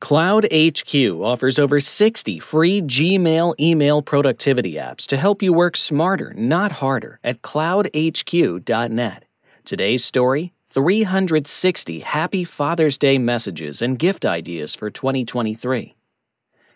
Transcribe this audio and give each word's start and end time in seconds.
Cloud 0.00 0.48
HQ 0.50 0.94
offers 1.20 1.58
over 1.58 1.78
60 1.78 2.38
free 2.38 2.80
Gmail 2.80 3.54
email 3.60 4.00
productivity 4.00 4.74
apps 4.74 5.06
to 5.06 5.16
help 5.18 5.42
you 5.42 5.52
work 5.52 5.76
smarter, 5.76 6.32
not 6.34 6.72
harder, 6.72 7.20
at 7.22 7.42
cloudhq.net. 7.42 9.24
Today's 9.64 10.04
story 10.04 10.52
360 10.70 12.00
Happy 12.00 12.44
Father's 12.44 12.96
Day 12.96 13.18
messages 13.18 13.82
and 13.82 13.98
gift 13.98 14.24
ideas 14.24 14.74
for 14.74 14.90
2023. 14.90 15.94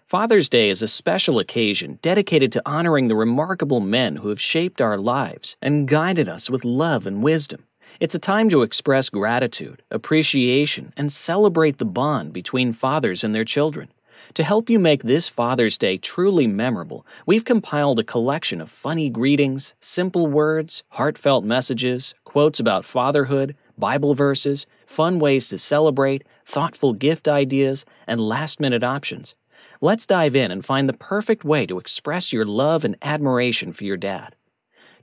Father's 0.07 0.51
Day 0.51 0.69
is 0.69 0.83
a 0.83 0.89
special 0.89 1.39
occasion 1.39 1.99
dedicated 2.03 2.53
to 2.53 2.63
honoring 2.67 3.09
the 3.09 3.17
remarkable 3.17 3.81
men 3.81 4.17
who 4.17 4.29
have 4.29 4.41
shaped 4.41 4.83
our 4.83 4.99
lives 4.99 5.57
and 5.63 5.89
guided 5.89 6.29
us 6.29 6.51
with 6.51 6.63
love 6.63 7.07
and 7.07 7.23
wisdom. 7.23 7.65
It's 8.01 8.15
a 8.15 8.19
time 8.19 8.49
to 8.49 8.63
express 8.63 9.09
gratitude, 9.09 9.81
appreciation, 9.93 10.93
and 10.97 11.13
celebrate 11.13 11.79
the 11.79 11.85
bond 11.85 12.33
between 12.33 12.73
fathers 12.73 13.23
and 13.23 13.33
their 13.33 13.45
children. 13.45 13.89
To 14.35 14.43
help 14.43 14.69
you 14.69 14.81
make 14.81 15.05
this 15.05 15.29
Father's 15.29 15.79
Day 15.79 15.99
truly 15.99 16.49
memorable, 16.49 17.07
we've 17.25 17.45
compiled 17.45 18.01
a 18.01 18.05
collection 18.05 18.61
of 18.61 18.69
funny 18.69 19.11
greetings, 19.11 19.75
simple 19.79 20.27
words, 20.27 20.83
heartfelt 20.89 21.45
messages, 21.45 22.15
quotes 22.25 22.59
about 22.59 22.85
fatherhood, 22.85 23.55
Bible 23.79 24.15
verses, 24.15 24.67
fun 24.87 25.21
ways 25.21 25.49
to 25.51 25.59
celebrate, 25.59 26.25
thoughtful 26.45 26.95
gift 26.95 27.29
ideas, 27.29 27.85
and 28.09 28.21
last 28.21 28.59
minute 28.59 28.83
options. 28.83 29.37
Let's 29.81 30.07
dive 30.07 30.35
in 30.35 30.51
and 30.51 30.65
find 30.65 30.89
the 30.89 30.95
perfect 30.95 31.45
way 31.45 31.65
to 31.67 31.79
express 31.79 32.33
your 32.33 32.45
love 32.45 32.85
and 32.85 32.97
admiration 33.03 33.73
for 33.73 33.85
your 33.85 33.97
dad. 33.97 34.35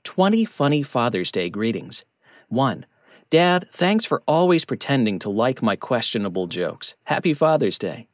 20 0.04 0.44
funny 0.44 0.84
Father's 0.84 1.32
Day 1.32 1.50
greetings. 1.50 2.04
1. 2.52 2.86
Dad, 3.30 3.68
thanks 3.72 4.06
for 4.06 4.22
always 4.28 4.66
pretending 4.66 5.18
to 5.20 5.30
like 5.30 5.62
my 5.62 5.78
questionable 5.78 6.48
jokes. 6.48 6.96
Happy 7.06 7.34
Father's 7.34 7.78
Day. 7.78 8.08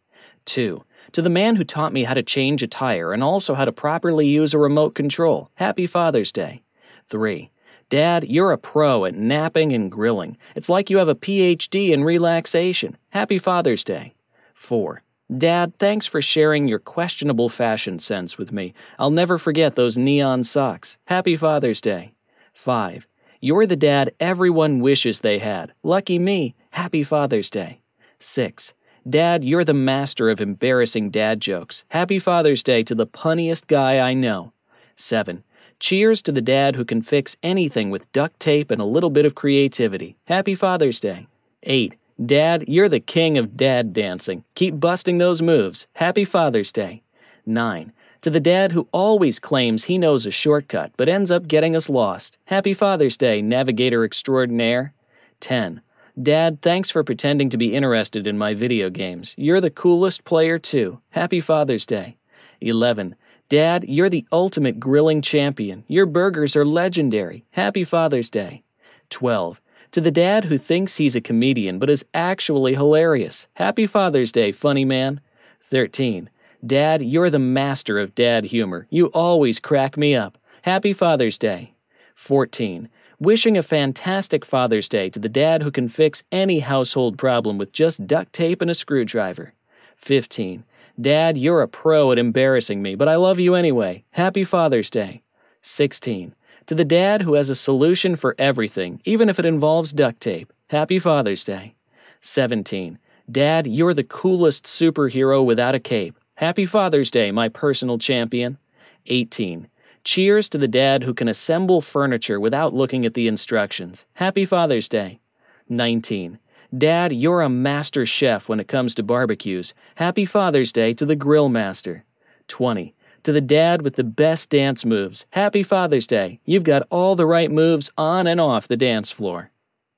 2. 0.45 0.83
To 1.13 1.21
the 1.21 1.29
man 1.29 1.55
who 1.55 1.63
taught 1.63 1.91
me 1.91 2.03
how 2.03 2.13
to 2.13 2.21
change 2.21 2.61
a 2.61 2.67
tire 2.67 3.13
and 3.13 3.23
also 3.23 3.55
how 3.55 3.65
to 3.65 3.71
properly 3.71 4.27
use 4.27 4.53
a 4.53 4.59
remote 4.59 4.93
control. 4.93 5.49
Happy 5.55 5.87
Father's 5.87 6.31
Day. 6.31 6.61
3. 7.09 7.49
Dad, 7.89 8.25
you're 8.27 8.51
a 8.51 8.57
pro 8.57 9.05
at 9.05 9.15
napping 9.15 9.73
and 9.73 9.91
grilling. 9.91 10.37
It's 10.55 10.69
like 10.69 10.89
you 10.89 10.97
have 10.97 11.07
a 11.07 11.15
PhD 11.15 11.89
in 11.89 12.03
relaxation. 12.03 12.97
Happy 13.09 13.39
Father's 13.39 13.83
Day. 13.83 14.13
4. 14.53 15.01
Dad, 15.35 15.73
thanks 15.79 16.05
for 16.05 16.21
sharing 16.21 16.67
your 16.67 16.79
questionable 16.79 17.49
fashion 17.49 17.97
sense 17.97 18.37
with 18.37 18.51
me. 18.51 18.73
I'll 18.99 19.09
never 19.09 19.37
forget 19.37 19.75
those 19.75 19.97
neon 19.97 20.43
socks. 20.43 20.99
Happy 21.05 21.35
Father's 21.35 21.81
Day. 21.81 22.13
5. 22.53 23.07
You're 23.39 23.67
the 23.67 23.75
dad 23.75 24.13
everyone 24.19 24.79
wishes 24.79 25.19
they 25.19 25.39
had. 25.39 25.73
Lucky 25.83 26.17
me. 26.17 26.55
Happy 26.71 27.03
Father's 27.03 27.49
Day. 27.49 27.79
6. 28.19 28.73
Dad, 29.07 29.43
you're 29.43 29.63
the 29.63 29.73
master 29.73 30.29
of 30.29 30.41
embarrassing 30.41 31.11
dad 31.11 31.39
jokes. 31.39 31.85
Happy 31.89 32.19
Father's 32.19 32.63
Day 32.63 32.83
to 32.83 32.95
the 32.95 33.07
punniest 33.07 33.67
guy 33.67 33.99
I 33.99 34.13
know. 34.13 34.51
7. 34.95 35.43
Cheers 35.79 36.23
to 36.23 36.31
the 36.31 36.41
dad 36.41 36.75
who 36.75 36.83
can 36.83 37.03
fix 37.03 37.37
anything 37.43 37.91
with 37.91 38.11
duct 38.11 38.39
tape 38.39 38.71
and 38.71 38.81
a 38.81 38.85
little 38.85 39.11
bit 39.11 39.25
of 39.25 39.35
creativity. 39.35 40.17
Happy 40.25 40.55
Father's 40.55 40.99
Day. 40.99 41.27
8. 41.63 41.93
Dad, 42.25 42.65
you're 42.67 42.89
the 42.89 42.99
king 42.99 43.37
of 43.37 43.55
dad 43.55 43.93
dancing. 43.93 44.43
Keep 44.55 44.79
busting 44.79 45.19
those 45.19 45.41
moves. 45.41 45.87
Happy 45.93 46.25
Father's 46.25 46.71
Day. 46.71 47.03
9. 47.45 47.93
To 48.27 48.31
the 48.31 48.41
dad 48.41 48.73
who 48.73 48.89
always 48.91 49.39
claims 49.39 49.85
he 49.85 49.97
knows 49.97 50.25
a 50.25 50.31
shortcut 50.31 50.91
but 50.97 51.07
ends 51.07 51.31
up 51.31 51.47
getting 51.47 51.77
us 51.77 51.87
lost. 51.87 52.37
Happy 52.43 52.73
Father's 52.73 53.15
Day, 53.15 53.41
navigator 53.41 54.03
extraordinaire. 54.03 54.93
10. 55.39 55.79
Dad, 56.21 56.61
thanks 56.61 56.91
for 56.91 57.05
pretending 57.05 57.49
to 57.49 57.57
be 57.57 57.73
interested 57.73 58.27
in 58.27 58.37
my 58.37 58.53
video 58.53 58.89
games. 58.89 59.33
You're 59.37 59.61
the 59.61 59.69
coolest 59.69 60.25
player, 60.25 60.59
too. 60.59 60.99
Happy 61.11 61.39
Father's 61.39 61.85
Day. 61.85 62.17
11. 62.59 63.15
Dad, 63.47 63.85
you're 63.87 64.09
the 64.09 64.25
ultimate 64.33 64.77
grilling 64.77 65.21
champion. 65.21 65.85
Your 65.87 66.05
burgers 66.05 66.53
are 66.57 66.65
legendary. 66.65 67.45
Happy 67.51 67.85
Father's 67.85 68.29
Day. 68.29 68.61
12. 69.09 69.61
To 69.91 70.01
the 70.01 70.11
dad 70.11 70.43
who 70.43 70.57
thinks 70.57 70.97
he's 70.97 71.15
a 71.15 71.21
comedian 71.21 71.79
but 71.79 71.89
is 71.89 72.03
actually 72.13 72.73
hilarious. 72.73 73.47
Happy 73.53 73.87
Father's 73.87 74.33
Day, 74.33 74.51
funny 74.51 74.83
man. 74.83 75.21
13. 75.61 76.29
Dad, 76.65 77.03
you're 77.03 77.29
the 77.29 77.37
master 77.37 77.99
of 77.99 78.15
dad 78.15 78.45
humor. 78.45 78.87
You 78.89 79.07
always 79.07 79.59
crack 79.59 79.95
me 79.95 80.15
up. 80.15 80.39
Happy 80.63 80.91
Father's 80.91 81.37
Day. 81.37 81.73
14. 82.15 82.89
Wishing 83.19 83.57
a 83.57 83.63
fantastic 83.63 84.43
Father's 84.43 84.89
Day 84.89 85.09
to 85.11 85.19
the 85.19 85.29
dad 85.29 85.61
who 85.61 85.69
can 85.69 85.87
fix 85.87 86.23
any 86.31 86.59
household 86.59 87.17
problem 87.17 87.59
with 87.59 87.71
just 87.71 88.07
duct 88.07 88.33
tape 88.33 88.61
and 88.61 88.71
a 88.71 88.75
screwdriver. 88.75 89.53
15. 89.97 90.63
Dad, 90.99 91.37
you're 91.37 91.61
a 91.61 91.67
pro 91.67 92.11
at 92.11 92.17
embarrassing 92.17 92.81
me, 92.81 92.95
but 92.95 93.07
I 93.07 93.17
love 93.17 93.39
you 93.39 93.53
anyway. 93.53 94.03
Happy 94.11 94.43
Father's 94.43 94.89
Day. 94.89 95.21
16. 95.61 96.33
To 96.65 96.75
the 96.75 96.83
dad 96.83 97.21
who 97.21 97.35
has 97.35 97.51
a 97.51 97.55
solution 97.55 98.15
for 98.15 98.35
everything, 98.39 98.99
even 99.05 99.29
if 99.29 99.37
it 99.37 99.45
involves 99.45 99.93
duct 99.93 100.19
tape. 100.19 100.51
Happy 100.69 100.97
Father's 100.97 101.43
Day. 101.43 101.75
17. 102.21 102.97
Dad, 103.31 103.67
you're 103.67 103.93
the 103.93 104.03
coolest 104.03 104.65
superhero 104.65 105.45
without 105.45 105.75
a 105.75 105.79
cape. 105.79 106.17
Happy 106.37 106.67
Father's 106.67 107.09
Day, 107.09 107.31
my 107.31 107.49
personal 107.49 107.97
champion. 107.97 108.59
18. 109.07 109.67
Cheers 110.03 110.49
to 110.49 110.59
the 110.59 110.67
dad 110.67 111.01
who 111.01 111.15
can 111.15 111.27
assemble 111.27 111.81
furniture 111.81 112.39
without 112.39 112.75
looking 112.75 113.07
at 113.07 113.15
the 113.15 113.27
instructions. 113.27 114.05
Happy 114.13 114.45
Father's 114.45 114.87
Day. 114.87 115.19
19. 115.67 116.37
Dad, 116.77 117.11
you're 117.11 117.41
a 117.41 117.49
master 117.49 118.05
chef 118.05 118.47
when 118.47 118.59
it 118.59 118.67
comes 118.67 118.93
to 118.93 119.01
barbecues. 119.01 119.73
Happy 119.95 120.27
Father's 120.27 120.71
Day 120.71 120.93
to 120.93 121.07
the 121.07 121.15
grill 121.15 121.49
master. 121.49 122.03
20. 122.49 122.93
To 123.23 123.31
the 123.31 123.41
dad 123.41 123.81
with 123.81 123.95
the 123.95 124.03
best 124.03 124.51
dance 124.51 124.85
moves. 124.85 125.25
Happy 125.31 125.63
Father's 125.63 126.05
Day. 126.05 126.39
You've 126.45 126.63
got 126.63 126.85
all 126.91 127.15
the 127.15 127.25
right 127.25 127.49
moves 127.49 127.89
on 127.97 128.27
and 128.27 128.39
off 128.39 128.67
the 128.67 128.77
dance 128.77 129.09
floor. 129.09 129.49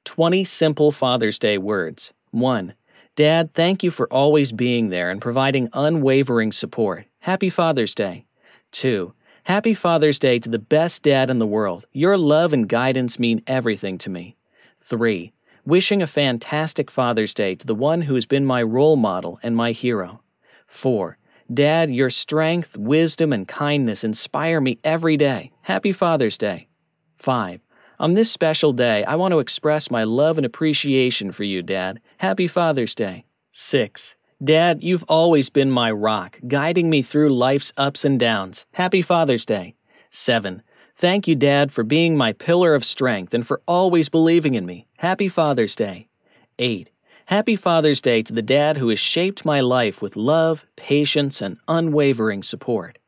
20 0.05 0.45
simple 0.45 0.93
Father's 0.93 1.37
Day 1.37 1.57
words. 1.57 2.13
1. 2.31 2.75
Dad, 3.15 3.53
thank 3.53 3.83
you 3.83 3.91
for 3.91 4.11
always 4.11 4.51
being 4.51 4.89
there 4.89 5.09
and 5.09 5.21
providing 5.21 5.69
unwavering 5.73 6.51
support. 6.51 7.05
Happy 7.19 7.49
Father's 7.49 7.93
Day. 7.93 8.25
2. 8.71 9.13
Happy 9.43 9.73
Father's 9.73 10.19
Day 10.19 10.39
to 10.39 10.49
the 10.49 10.59
best 10.59 11.03
dad 11.03 11.29
in 11.29 11.39
the 11.39 11.47
world. 11.47 11.85
Your 11.91 12.17
love 12.17 12.53
and 12.53 12.69
guidance 12.69 13.19
mean 13.19 13.41
everything 13.47 13.97
to 13.99 14.09
me. 14.09 14.37
3. 14.81 15.33
Wishing 15.65 16.01
a 16.01 16.07
fantastic 16.07 16.89
Father's 16.89 17.33
Day 17.33 17.55
to 17.55 17.67
the 17.67 17.75
one 17.75 18.01
who 18.01 18.15
has 18.15 18.25
been 18.25 18.45
my 18.45 18.63
role 18.63 18.95
model 18.95 19.39
and 19.43 19.55
my 19.55 19.71
hero. 19.71 20.21
4. 20.67 21.17
Dad, 21.53 21.89
your 21.89 22.11
strength, 22.11 22.77
wisdom, 22.77 23.33
and 23.33 23.47
kindness 23.47 24.03
inspire 24.03 24.61
me 24.61 24.77
every 24.83 25.17
day. 25.17 25.51
Happy 25.63 25.91
Father's 25.91 26.37
Day. 26.37 26.67
5. 27.15 27.63
On 27.99 28.13
this 28.13 28.31
special 28.31 28.71
day, 28.71 29.03
I 29.03 29.15
want 29.15 29.33
to 29.33 29.39
express 29.39 29.91
my 29.91 30.03
love 30.03 30.37
and 30.37 30.45
appreciation 30.45 31.31
for 31.31 31.43
you, 31.43 31.61
Dad. 31.61 31.99
Happy 32.19 32.49
Father's 32.49 32.95
Day. 32.95 33.23
6. 33.51 34.17
Dad, 34.43 34.83
you've 34.83 35.05
always 35.07 35.49
been 35.49 35.71
my 35.71 35.89
rock, 35.89 36.37
guiding 36.45 36.89
me 36.89 37.01
through 37.01 37.29
life's 37.29 37.71
ups 37.77 38.03
and 38.03 38.19
downs. 38.19 38.65
Happy 38.73 39.01
Father's 39.01 39.45
Day. 39.45 39.73
7. 40.09 40.61
Thank 40.97 41.29
you, 41.29 41.35
Dad, 41.35 41.71
for 41.71 41.85
being 41.85 42.17
my 42.17 42.33
pillar 42.33 42.75
of 42.75 42.83
strength 42.83 43.33
and 43.33 43.47
for 43.47 43.61
always 43.65 44.09
believing 44.09 44.55
in 44.55 44.65
me. 44.65 44.85
Happy 44.97 45.29
Father's 45.29 45.77
Day. 45.77 46.09
8. 46.57 46.89
Happy 47.27 47.55
Father's 47.55 48.01
Day 48.01 48.21
to 48.23 48.33
the 48.33 48.41
dad 48.41 48.75
who 48.75 48.89
has 48.89 48.99
shaped 48.99 49.45
my 49.45 49.61
life 49.61 50.01
with 50.01 50.17
love, 50.17 50.65
patience, 50.75 51.41
and 51.41 51.55
unwavering 51.69 52.43
support. 52.43 52.99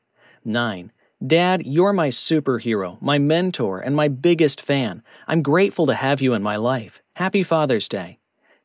9. 0.46 0.90
Dad, 1.28 1.68
you're 1.68 1.92
my 1.92 2.08
superhero, 2.08 2.98
my 3.02 3.20
mentor, 3.20 3.82
and 3.82 3.94
my 3.94 4.08
biggest 4.08 4.62
fan. 4.62 5.04
I'm 5.28 5.42
grateful 5.42 5.86
to 5.88 5.96
have 5.96 6.22
you 6.22 6.34
in 6.34 6.42
my 6.42 6.56
life. 6.56 7.02
Happy 7.16 7.44
Father's 7.44 7.90
Day. 7.90 8.20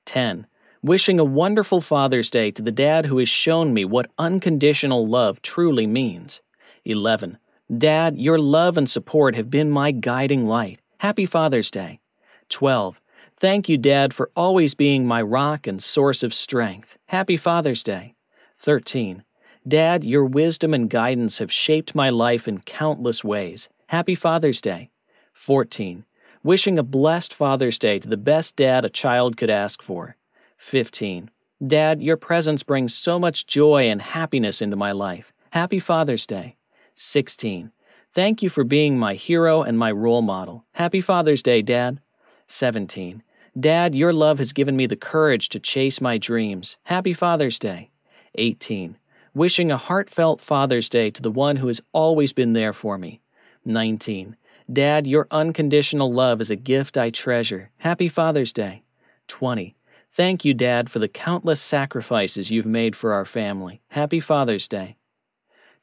10. 0.06 0.46
Wishing 0.82 1.18
a 1.18 1.24
wonderful 1.24 1.80
Father's 1.80 2.30
Day 2.30 2.50
to 2.52 2.62
the 2.62 2.72
dad 2.72 3.06
who 3.06 3.18
has 3.18 3.28
shown 3.28 3.74
me 3.74 3.84
what 3.84 4.10
unconditional 4.18 5.06
love 5.06 5.42
truly 5.42 5.86
means. 5.86 6.40
11. 6.86 7.38
Dad, 7.76 8.16
your 8.16 8.38
love 8.38 8.78
and 8.78 8.88
support 8.88 9.36
have 9.36 9.50
been 9.50 9.70
my 9.70 9.90
guiding 9.90 10.46
light. 10.46 10.80
Happy 10.98 11.26
Father's 11.26 11.70
Day. 11.70 12.00
12. 12.48 13.00
Thank 13.38 13.68
you, 13.68 13.76
Dad, 13.76 14.14
for 14.14 14.30
always 14.34 14.74
being 14.74 15.06
my 15.06 15.20
rock 15.20 15.66
and 15.66 15.82
source 15.82 16.22
of 16.22 16.32
strength. 16.32 16.96
Happy 17.06 17.36
Father's 17.36 17.82
Day. 17.82 18.14
13. 18.58 19.24
Dad, 19.68 20.04
your 20.04 20.24
wisdom 20.24 20.72
and 20.72 20.88
guidance 20.88 21.38
have 21.38 21.52
shaped 21.52 21.94
my 21.94 22.08
life 22.08 22.48
in 22.48 22.60
countless 22.60 23.22
ways. 23.22 23.68
Happy 23.88 24.14
Father's 24.14 24.62
Day. 24.62 24.88
14. 25.34 26.05
Wishing 26.46 26.78
a 26.78 26.84
blessed 26.84 27.34
Father's 27.34 27.76
Day 27.76 27.98
to 27.98 28.08
the 28.08 28.16
best 28.16 28.54
dad 28.54 28.84
a 28.84 28.88
child 28.88 29.36
could 29.36 29.50
ask 29.50 29.82
for. 29.82 30.14
15. 30.58 31.28
Dad, 31.66 32.00
your 32.00 32.16
presence 32.16 32.62
brings 32.62 32.94
so 32.94 33.18
much 33.18 33.48
joy 33.48 33.90
and 33.90 34.00
happiness 34.00 34.62
into 34.62 34.76
my 34.76 34.92
life. 34.92 35.32
Happy 35.50 35.80
Father's 35.80 36.24
Day. 36.24 36.54
16. 36.94 37.72
Thank 38.12 38.44
you 38.44 38.48
for 38.48 38.62
being 38.62 38.96
my 38.96 39.14
hero 39.14 39.62
and 39.62 39.76
my 39.76 39.90
role 39.90 40.22
model. 40.22 40.64
Happy 40.74 41.00
Father's 41.00 41.42
Day, 41.42 41.62
Dad. 41.62 42.00
17. 42.46 43.24
Dad, 43.58 43.96
your 43.96 44.12
love 44.12 44.38
has 44.38 44.52
given 44.52 44.76
me 44.76 44.86
the 44.86 44.94
courage 44.94 45.48
to 45.48 45.58
chase 45.58 46.00
my 46.00 46.16
dreams. 46.16 46.76
Happy 46.84 47.12
Father's 47.12 47.58
Day. 47.58 47.90
18. 48.36 48.96
Wishing 49.34 49.72
a 49.72 49.76
heartfelt 49.76 50.40
Father's 50.40 50.88
Day 50.88 51.10
to 51.10 51.22
the 51.22 51.28
one 51.32 51.56
who 51.56 51.66
has 51.66 51.80
always 51.92 52.32
been 52.32 52.52
there 52.52 52.72
for 52.72 52.98
me. 52.98 53.20
19. 53.64 54.36
Dad, 54.72 55.06
your 55.06 55.28
unconditional 55.30 56.12
love 56.12 56.40
is 56.40 56.50
a 56.50 56.56
gift 56.56 56.98
I 56.98 57.10
treasure. 57.10 57.70
Happy 57.78 58.08
Father's 58.08 58.52
Day. 58.52 58.82
20. 59.28 59.76
Thank 60.10 60.44
you, 60.44 60.54
Dad, 60.54 60.90
for 60.90 60.98
the 60.98 61.08
countless 61.08 61.60
sacrifices 61.60 62.50
you've 62.50 62.66
made 62.66 62.96
for 62.96 63.12
our 63.12 63.24
family. 63.24 63.80
Happy 63.90 64.18
Father's 64.18 64.66
Day. 64.66 64.96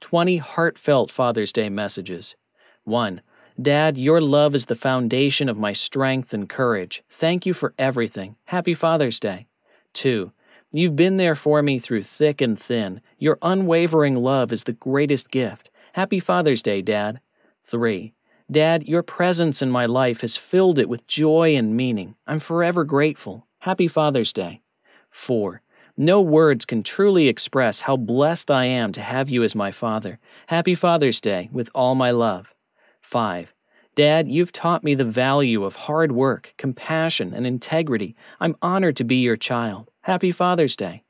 20 0.02 0.36
heartfelt 0.38 1.12
Father's 1.12 1.54
Day 1.54 1.70
messages. 1.70 2.36
1. 2.84 3.22
Dad, 3.62 3.98
your 3.98 4.20
love 4.20 4.54
is 4.54 4.66
the 4.66 4.76
foundation 4.76 5.48
of 5.48 5.58
my 5.58 5.72
strength 5.72 6.34
and 6.34 6.50
courage. 6.50 7.04
Thank 7.10 7.46
you 7.46 7.54
for 7.54 7.74
everything. 7.80 8.36
Happy 8.46 8.74
Father's 8.74 9.20
Day. 9.20 9.48
2. 9.94 10.34
You've 10.74 10.98
been 10.98 11.16
there 11.16 11.36
for 11.36 11.62
me 11.62 11.80
through 11.80 12.04
thick 12.04 12.42
and 12.42 12.60
thin. 12.60 13.00
Your 13.18 13.38
unwavering 13.42 14.18
love 14.18 14.52
is 14.52 14.66
the 14.66 14.74
greatest 14.74 15.32
gift. 15.32 15.72
Happy 15.94 16.20
Father's 16.20 16.62
Day, 16.62 16.82
Dad. 16.82 17.22
3. 17.64 18.14
Dad, 18.54 18.88
your 18.88 19.02
presence 19.02 19.64
in 19.64 19.72
my 19.72 19.88
life 19.88 20.22
has 20.22 20.38
filled 20.38 20.78
it 20.78 20.88
with 20.88 21.08
joy 21.08 21.56
and 21.56 21.76
meaning. 21.76 22.14
I'm 22.28 22.40
forever 22.40 22.84
grateful. 22.84 23.48
Happy 23.58 23.88
Father's 23.88 24.32
Day. 24.32 24.62
4. 25.10 25.64
No 25.98 26.22
words 26.22 26.64
can 26.64 26.84
truly 26.84 27.28
express 27.28 27.82
how 27.82 27.98
blessed 27.98 28.52
I 28.52 28.66
am 28.66 28.92
to 28.92 29.02
have 29.02 29.32
you 29.32 29.42
as 29.42 29.56
my 29.56 29.72
father. 29.72 30.20
Happy 30.46 30.76
Father's 30.76 31.20
Day 31.20 31.50
with 31.52 31.68
all 31.74 31.96
my 31.96 32.12
love. 32.12 32.54
5. 33.02 33.56
Dad, 33.96 34.28
you've 34.28 34.52
taught 34.52 34.84
me 34.84 34.94
the 34.94 35.04
value 35.04 35.64
of 35.64 35.76
hard 35.76 36.12
work, 36.12 36.54
compassion, 36.60 37.34
and 37.34 37.48
integrity. 37.48 38.16
I'm 38.40 38.56
honored 38.62 38.98
to 38.98 39.04
be 39.04 39.24
your 39.24 39.36
child. 39.36 39.90
Happy 40.02 40.32
Father's 40.32 40.76
Day. 40.76 41.04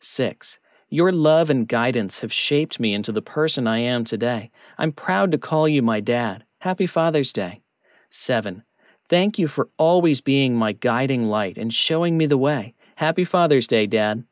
6. 0.00 0.58
Your 0.90 1.12
love 1.12 1.48
and 1.48 1.66
guidance 1.66 2.20
have 2.20 2.32
shaped 2.32 2.78
me 2.78 2.92
into 2.92 3.10
the 3.10 3.22
person 3.22 3.66
I 3.66 3.78
am 3.78 4.04
today. 4.04 4.50
I'm 4.76 4.92
proud 4.92 5.32
to 5.32 5.38
call 5.38 5.66
you 5.66 5.80
my 5.80 6.00
dad. 6.00 6.44
Happy 6.60 6.86
Father's 6.86 7.32
Day. 7.32 7.62
7. 8.10 8.62
Thank 9.08 9.38
you 9.38 9.48
for 9.48 9.70
always 9.78 10.20
being 10.20 10.54
my 10.54 10.72
guiding 10.72 11.24
light 11.24 11.56
and 11.56 11.72
showing 11.72 12.18
me 12.18 12.26
the 12.26 12.36
way. 12.36 12.74
Happy 12.96 13.24
Father's 13.24 13.66
Day, 13.66 13.86
Dad. 13.86 14.24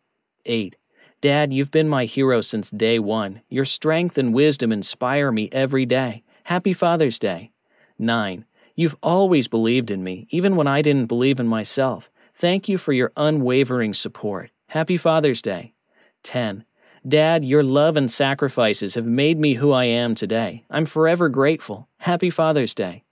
8. 0.44 0.76
Dad, 1.22 1.54
you've 1.54 1.70
been 1.70 1.88
my 1.88 2.04
hero 2.04 2.42
since 2.42 2.70
day 2.70 2.98
one. 2.98 3.40
Your 3.48 3.64
strength 3.64 4.18
and 4.18 4.34
wisdom 4.34 4.72
inspire 4.72 5.32
me 5.32 5.48
every 5.52 5.86
day. 5.86 6.22
Happy 6.44 6.74
Father's 6.74 7.18
Day. 7.18 7.50
9. 7.98 8.44
You've 8.76 8.96
always 9.02 9.48
believed 9.48 9.90
in 9.90 10.04
me, 10.04 10.26
even 10.28 10.54
when 10.54 10.66
I 10.66 10.82
didn't 10.82 11.06
believe 11.06 11.40
in 11.40 11.48
myself. 11.48 12.10
Thank 12.34 12.68
you 12.68 12.76
for 12.76 12.92
your 12.92 13.10
unwavering 13.16 13.94
support. 13.94 14.50
Happy 14.66 14.98
Father's 14.98 15.40
Day. 15.40 15.72
10. 16.24 16.66
Dad, 17.08 17.42
your 17.42 17.62
love 17.62 17.96
and 17.96 18.10
sacrifices 18.10 18.94
have 18.94 19.06
made 19.06 19.38
me 19.38 19.54
who 19.54 19.72
I 19.72 19.84
am 19.84 20.14
today. 20.14 20.64
I'm 20.68 20.84
forever 20.84 21.30
grateful. 21.30 21.88
Happy 21.98 22.28
Father's 22.28 22.74
Day. 22.74 23.02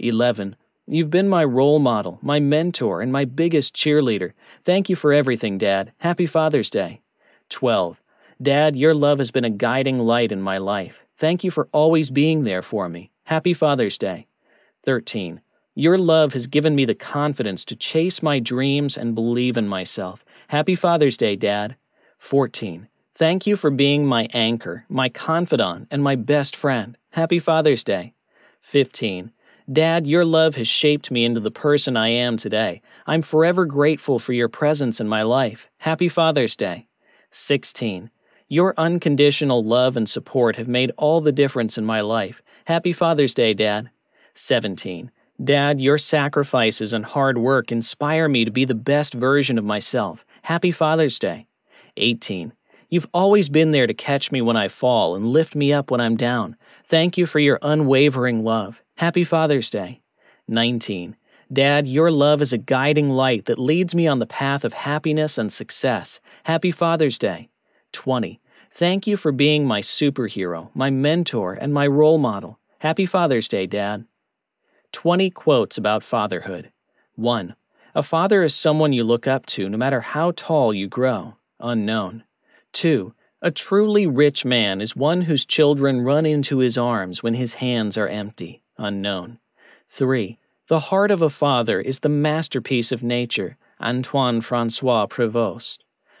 11. 0.00 0.56
You've 0.88 1.10
been 1.10 1.28
my 1.28 1.44
role 1.44 1.78
model, 1.78 2.18
my 2.20 2.40
mentor, 2.40 3.00
and 3.00 3.12
my 3.12 3.24
biggest 3.24 3.76
cheerleader. 3.76 4.32
Thank 4.64 4.88
you 4.88 4.96
for 4.96 5.12
everything, 5.12 5.56
Dad. 5.56 5.92
Happy 5.98 6.26
Father's 6.26 6.68
Day. 6.68 7.02
12. 7.50 8.02
Dad, 8.42 8.74
your 8.74 8.92
love 8.92 9.18
has 9.18 9.30
been 9.30 9.44
a 9.44 9.50
guiding 9.50 10.00
light 10.00 10.32
in 10.32 10.42
my 10.42 10.58
life. 10.58 11.04
Thank 11.16 11.44
you 11.44 11.52
for 11.52 11.68
always 11.70 12.10
being 12.10 12.42
there 12.42 12.62
for 12.62 12.88
me. 12.88 13.12
Happy 13.22 13.54
Father's 13.54 13.98
Day. 13.98 14.26
13. 14.84 15.40
Your 15.76 15.96
love 15.96 16.32
has 16.32 16.48
given 16.48 16.74
me 16.74 16.86
the 16.86 16.94
confidence 16.94 17.64
to 17.66 17.76
chase 17.76 18.20
my 18.20 18.40
dreams 18.40 18.96
and 18.96 19.14
believe 19.14 19.56
in 19.56 19.68
myself. 19.68 20.24
Happy 20.48 20.74
Father's 20.74 21.16
Day, 21.16 21.36
Dad. 21.36 21.76
14. 22.18 22.88
Thank 23.16 23.46
you 23.46 23.56
for 23.56 23.70
being 23.70 24.06
my 24.06 24.26
anchor, 24.34 24.84
my 24.88 25.08
confidant, 25.08 25.86
and 25.92 26.02
my 26.02 26.16
best 26.16 26.56
friend. 26.56 26.98
Happy 27.10 27.38
Father's 27.38 27.84
Day. 27.84 28.12
15. 28.62 29.30
Dad, 29.72 30.04
your 30.04 30.24
love 30.24 30.56
has 30.56 30.66
shaped 30.66 31.12
me 31.12 31.24
into 31.24 31.38
the 31.38 31.52
person 31.52 31.96
I 31.96 32.08
am 32.08 32.36
today. 32.36 32.82
I'm 33.06 33.22
forever 33.22 33.66
grateful 33.66 34.18
for 34.18 34.32
your 34.32 34.48
presence 34.48 35.00
in 35.00 35.06
my 35.06 35.22
life. 35.22 35.68
Happy 35.78 36.08
Father's 36.08 36.56
Day. 36.56 36.88
16. 37.30 38.10
Your 38.48 38.74
unconditional 38.76 39.62
love 39.62 39.96
and 39.96 40.08
support 40.08 40.56
have 40.56 40.66
made 40.66 40.90
all 40.96 41.20
the 41.20 41.30
difference 41.30 41.78
in 41.78 41.84
my 41.84 42.00
life. 42.00 42.42
Happy 42.64 42.92
Father's 42.92 43.32
Day, 43.32 43.54
Dad. 43.54 43.90
17. 44.34 45.12
Dad, 45.42 45.80
your 45.80 45.98
sacrifices 45.98 46.92
and 46.92 47.04
hard 47.04 47.38
work 47.38 47.70
inspire 47.70 48.28
me 48.28 48.44
to 48.44 48.50
be 48.50 48.64
the 48.64 48.74
best 48.74 49.14
version 49.14 49.56
of 49.56 49.64
myself. 49.64 50.24
Happy 50.42 50.72
Father's 50.72 51.20
Day. 51.20 51.46
18. 51.96 52.52
You've 52.94 53.10
always 53.12 53.48
been 53.48 53.72
there 53.72 53.88
to 53.88 53.92
catch 53.92 54.30
me 54.30 54.40
when 54.40 54.56
I 54.56 54.68
fall 54.68 55.16
and 55.16 55.26
lift 55.26 55.56
me 55.56 55.72
up 55.72 55.90
when 55.90 56.00
I'm 56.00 56.14
down. 56.14 56.54
Thank 56.86 57.18
you 57.18 57.26
for 57.26 57.40
your 57.40 57.58
unwavering 57.60 58.44
love. 58.44 58.84
Happy 58.98 59.24
Father's 59.24 59.68
Day. 59.68 60.00
19. 60.46 61.16
Dad, 61.52 61.88
your 61.88 62.12
love 62.12 62.40
is 62.40 62.52
a 62.52 62.56
guiding 62.56 63.10
light 63.10 63.46
that 63.46 63.58
leads 63.58 63.96
me 63.96 64.06
on 64.06 64.20
the 64.20 64.28
path 64.28 64.64
of 64.64 64.74
happiness 64.74 65.38
and 65.38 65.52
success. 65.52 66.20
Happy 66.44 66.70
Father's 66.70 67.18
Day. 67.18 67.48
20. 67.90 68.40
Thank 68.70 69.08
you 69.08 69.16
for 69.16 69.32
being 69.32 69.66
my 69.66 69.80
superhero, 69.80 70.70
my 70.72 70.90
mentor, 70.90 71.54
and 71.54 71.74
my 71.74 71.88
role 71.88 72.18
model. 72.18 72.60
Happy 72.78 73.06
Father's 73.06 73.48
Day, 73.48 73.66
Dad. 73.66 74.06
20 74.92 75.30
quotes 75.30 75.76
about 75.76 76.04
fatherhood. 76.04 76.70
1. 77.16 77.56
A 77.96 78.04
father 78.04 78.44
is 78.44 78.54
someone 78.54 78.92
you 78.92 79.02
look 79.02 79.26
up 79.26 79.46
to 79.46 79.68
no 79.68 79.76
matter 79.76 80.00
how 80.00 80.30
tall 80.30 80.72
you 80.72 80.86
grow. 80.86 81.34
Unknown. 81.58 82.22
2. 82.74 83.14
A 83.40 83.50
truly 83.50 84.06
rich 84.06 84.44
man 84.44 84.80
is 84.80 84.96
one 84.96 85.22
whose 85.22 85.46
children 85.46 86.00
run 86.00 86.26
into 86.26 86.58
his 86.58 86.76
arms 86.76 87.22
when 87.22 87.34
his 87.34 87.54
hands 87.54 87.96
are 87.96 88.08
empty. 88.08 88.62
Unknown. 88.76 89.38
3. 89.88 90.38
The 90.68 90.80
heart 90.80 91.10
of 91.10 91.22
a 91.22 91.30
father 91.30 91.80
is 91.80 92.00
the 92.00 92.08
masterpiece 92.08 92.90
of 92.90 93.02
nature. 93.02 93.56
Antoine 93.80 94.40
Francois 94.40 95.06
Prevost. 95.06 95.78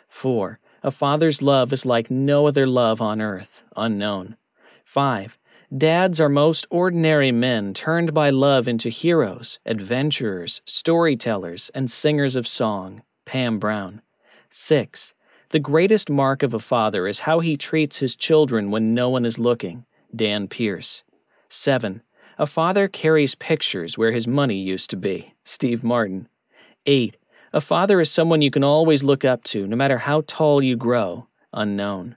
4. 0.08 0.60
A 0.82 0.90
father's 0.90 1.40
love 1.40 1.72
is 1.72 1.86
like 1.86 2.10
no 2.10 2.46
other 2.46 2.66
love 2.66 3.00
on 3.00 3.20
earth, 3.20 3.62
unknown. 3.74 4.36
5. 4.84 5.38
Dads 5.76 6.20
are 6.20 6.28
most 6.28 6.66
ordinary 6.70 7.32
men 7.32 7.72
turned 7.72 8.12
by 8.12 8.30
love 8.30 8.68
into 8.68 8.90
heroes, 8.90 9.58
adventurers, 9.64 10.60
storytellers, 10.66 11.70
and 11.74 11.90
singers 11.90 12.36
of 12.36 12.46
song. 12.46 13.02
Pam 13.24 13.58
Brown. 13.58 14.02
6. 14.50 15.14
The 15.54 15.60
greatest 15.60 16.10
mark 16.10 16.42
of 16.42 16.52
a 16.52 16.58
father 16.58 17.06
is 17.06 17.20
how 17.20 17.38
he 17.38 17.56
treats 17.56 17.98
his 17.98 18.16
children 18.16 18.72
when 18.72 18.92
no 18.92 19.08
one 19.08 19.24
is 19.24 19.38
looking. 19.38 19.86
Dan 20.12 20.48
Pearce. 20.48 21.04
7. 21.48 22.02
A 22.38 22.44
father 22.44 22.88
carries 22.88 23.36
pictures 23.36 23.96
where 23.96 24.10
his 24.10 24.26
money 24.26 24.56
used 24.56 24.90
to 24.90 24.96
be. 24.96 25.32
Steve 25.44 25.84
Martin. 25.84 26.26
8. 26.86 27.16
A 27.52 27.60
father 27.60 28.00
is 28.00 28.10
someone 28.10 28.42
you 28.42 28.50
can 28.50 28.64
always 28.64 29.04
look 29.04 29.24
up 29.24 29.44
to, 29.44 29.64
no 29.64 29.76
matter 29.76 29.98
how 29.98 30.24
tall 30.26 30.60
you 30.60 30.74
grow. 30.74 31.28
Unknown. 31.52 32.16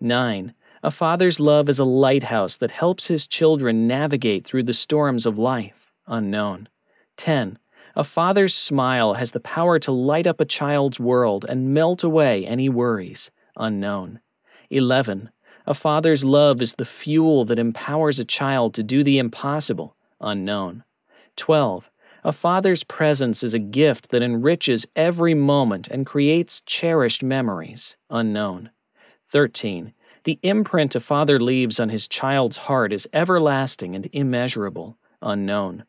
9. 0.00 0.54
A 0.82 0.90
father's 0.90 1.38
love 1.38 1.68
is 1.68 1.78
a 1.78 1.84
lighthouse 1.84 2.56
that 2.56 2.70
helps 2.70 3.08
his 3.08 3.26
children 3.26 3.86
navigate 3.86 4.46
through 4.46 4.62
the 4.62 4.72
storms 4.72 5.26
of 5.26 5.36
life. 5.36 5.92
Unknown. 6.06 6.70
10. 7.18 7.58
A 7.98 8.04
father's 8.04 8.54
smile 8.54 9.14
has 9.14 9.32
the 9.32 9.40
power 9.40 9.80
to 9.80 9.90
light 9.90 10.28
up 10.28 10.40
a 10.40 10.44
child's 10.44 11.00
world 11.00 11.44
and 11.48 11.74
melt 11.74 12.04
away 12.04 12.46
any 12.46 12.68
worries. 12.68 13.32
Unknown. 13.56 14.20
11. 14.70 15.30
A 15.66 15.74
father's 15.74 16.24
love 16.24 16.62
is 16.62 16.74
the 16.74 16.84
fuel 16.84 17.44
that 17.46 17.58
empowers 17.58 18.20
a 18.20 18.24
child 18.24 18.72
to 18.74 18.84
do 18.84 19.02
the 19.02 19.18
impossible. 19.18 19.96
Unknown. 20.20 20.84
12. 21.34 21.90
A 22.22 22.30
father's 22.30 22.84
presence 22.84 23.42
is 23.42 23.52
a 23.52 23.58
gift 23.58 24.10
that 24.10 24.22
enriches 24.22 24.86
every 24.94 25.34
moment 25.34 25.88
and 25.88 26.06
creates 26.06 26.60
cherished 26.60 27.24
memories. 27.24 27.96
Unknown. 28.10 28.70
13. 29.30 29.92
The 30.22 30.38
imprint 30.44 30.94
a 30.94 31.00
father 31.00 31.40
leaves 31.40 31.80
on 31.80 31.88
his 31.88 32.06
child's 32.06 32.58
heart 32.58 32.92
is 32.92 33.08
everlasting 33.12 33.96
and 33.96 34.08
immeasurable. 34.12 34.96
Unknown. 35.20 35.82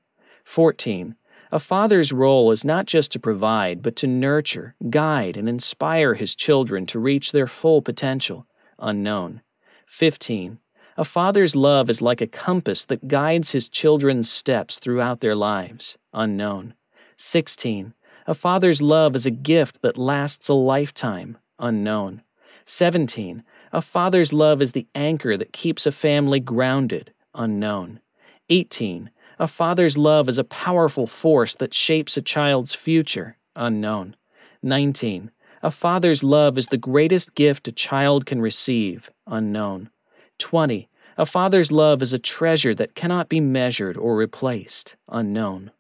14. 0.43 1.15
A 1.51 1.59
father's 1.59 2.13
role 2.13 2.51
is 2.51 2.63
not 2.63 2.85
just 2.85 3.11
to 3.13 3.19
provide, 3.19 3.81
but 3.81 3.95
to 3.97 4.07
nurture, 4.07 4.75
guide, 4.91 5.35
and 5.35 5.49
inspire 5.49 6.13
his 6.13 6.35
children 6.35 6.85
to 6.85 6.99
reach 6.99 7.31
their 7.31 7.47
full 7.47 7.81
potential. 7.81 8.45
Unknown. 8.77 9.41
15. 9.87 10.59
A 10.95 11.03
father's 11.03 11.55
love 11.55 11.89
is 11.89 12.03
like 12.03 12.21
a 12.21 12.27
compass 12.27 12.85
that 12.85 13.07
guides 13.07 13.49
his 13.49 13.67
children's 13.67 14.29
steps 14.29 14.77
throughout 14.77 15.21
their 15.21 15.33
lives. 15.33 15.97
Unknown. 16.13 16.75
16. 17.17 17.95
A 18.27 18.33
father's 18.35 18.79
love 18.79 19.15
is 19.15 19.25
a 19.25 19.31
gift 19.31 19.81
that 19.81 19.97
lasts 19.97 20.49
a 20.49 20.53
lifetime. 20.53 21.35
Unknown. 21.57 22.21
17. 22.65 23.43
A 23.73 23.81
father's 23.81 24.31
love 24.31 24.61
is 24.61 24.73
the 24.73 24.85
anchor 24.93 25.35
that 25.35 25.51
keeps 25.51 25.87
a 25.87 25.91
family 25.91 26.39
grounded. 26.39 27.11
Unknown. 27.33 28.01
18. 28.49 29.09
A 29.41 29.47
father's 29.47 29.97
love 29.97 30.27
is 30.27 30.37
a 30.37 30.43
powerful 30.43 31.07
force 31.07 31.55
that 31.55 31.73
shapes 31.73 32.17
a 32.17 32.21
child's 32.21 32.75
future. 32.75 33.37
Unknown. 33.55 34.17
19. 34.63 35.31
A 35.63 35.71
father's 35.71 36.25
love 36.25 36.57
is 36.57 36.67
the 36.67 36.77
greatest 36.77 37.35
gift 37.35 37.65
a 37.69 37.71
child 37.71 38.25
can 38.25 38.41
receive, 38.41 39.09
unknown. 39.27 39.91
20. 40.39 40.89
A 41.17 41.25
father's 41.25 41.71
love 41.71 42.01
is 42.01 42.11
a 42.11 42.19
treasure 42.19 42.75
that 42.75 42.95
cannot 42.95 43.29
be 43.29 43.39
measured 43.39 43.95
or 43.95 44.17
replaced, 44.17 44.97
unknown. 45.07 45.71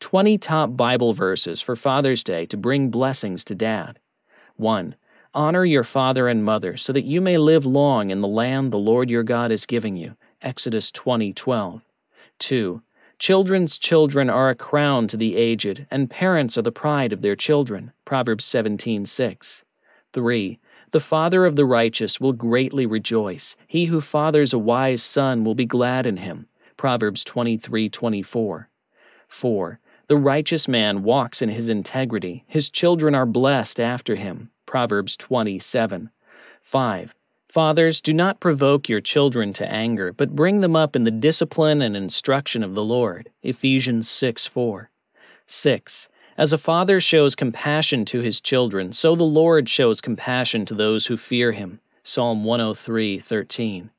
20 0.00 0.36
top 0.36 0.76
Bible 0.76 1.14
verses 1.14 1.62
for 1.62 1.76
Father's 1.76 2.22
Day 2.22 2.44
to 2.44 2.56
bring 2.58 2.90
blessings 2.90 3.44
to 3.46 3.54
dad. 3.54 3.98
1. 4.56 4.94
Honor 5.32 5.64
your 5.64 5.84
father 5.84 6.28
and 6.28 6.44
mother 6.44 6.76
so 6.76 6.92
that 6.92 7.04
you 7.04 7.22
may 7.22 7.38
live 7.38 7.64
long 7.64 8.10
in 8.10 8.20
the 8.20 8.28
land 8.28 8.72
the 8.72 8.76
Lord 8.76 9.08
your 9.08 9.22
God 9.22 9.50
is 9.50 9.64
giving 9.64 9.96
you. 9.96 10.18
Exodus 10.42 10.90
20:12. 10.90 11.80
2. 12.38 12.82
Children's 13.18 13.78
children 13.78 14.28
are 14.28 14.50
a 14.50 14.54
crown 14.54 15.06
to 15.08 15.16
the 15.16 15.36
aged, 15.36 15.86
and 15.90 16.10
parents 16.10 16.58
are 16.58 16.62
the 16.62 16.72
pride 16.72 17.12
of 17.12 17.22
their 17.22 17.36
children. 17.36 17.92
Proverbs 18.04 18.44
17:6. 18.44 19.64
3. 20.12 20.58
The 20.90 21.00
father 21.00 21.44
of 21.46 21.56
the 21.56 21.64
righteous 21.64 22.20
will 22.20 22.32
greatly 22.32 22.86
rejoice. 22.86 23.56
He 23.66 23.86
who 23.86 24.00
fathers 24.00 24.52
a 24.52 24.58
wise 24.58 25.02
son 25.02 25.44
will 25.44 25.54
be 25.54 25.66
glad 25.66 26.06
in 26.06 26.18
him. 26.18 26.46
Proverbs 26.76 27.24
23:24. 27.24 28.68
4. 29.28 29.80
The 30.06 30.16
righteous 30.16 30.68
man 30.68 31.02
walks 31.02 31.40
in 31.40 31.48
his 31.48 31.68
integrity. 31.68 32.44
His 32.46 32.68
children 32.68 33.14
are 33.14 33.26
blessed 33.26 33.80
after 33.80 34.16
him. 34.16 34.50
Proverbs 34.66 35.16
27. 35.16 36.10
5. 36.60 37.14
Fathers, 37.54 38.00
do 38.00 38.12
not 38.12 38.40
provoke 38.40 38.88
your 38.88 39.00
children 39.00 39.52
to 39.52 39.72
anger, 39.72 40.12
but 40.12 40.34
bring 40.34 40.60
them 40.60 40.74
up 40.74 40.96
in 40.96 41.04
the 41.04 41.12
discipline 41.12 41.82
and 41.82 41.96
instruction 41.96 42.64
of 42.64 42.74
the 42.74 42.82
Lord. 42.82 43.30
Ephesians 43.44 44.08
6 44.08 44.44
4. 44.44 44.90
6. 45.46 46.08
As 46.36 46.52
a 46.52 46.58
father 46.58 47.00
shows 47.00 47.36
compassion 47.36 48.04
to 48.06 48.18
his 48.22 48.40
children, 48.40 48.92
so 48.92 49.14
the 49.14 49.22
Lord 49.22 49.68
shows 49.68 50.00
compassion 50.00 50.66
to 50.66 50.74
those 50.74 51.06
who 51.06 51.16
fear 51.16 51.52
him. 51.52 51.78
Psalm 52.02 52.42
103 52.42 53.20
13. 53.20 53.90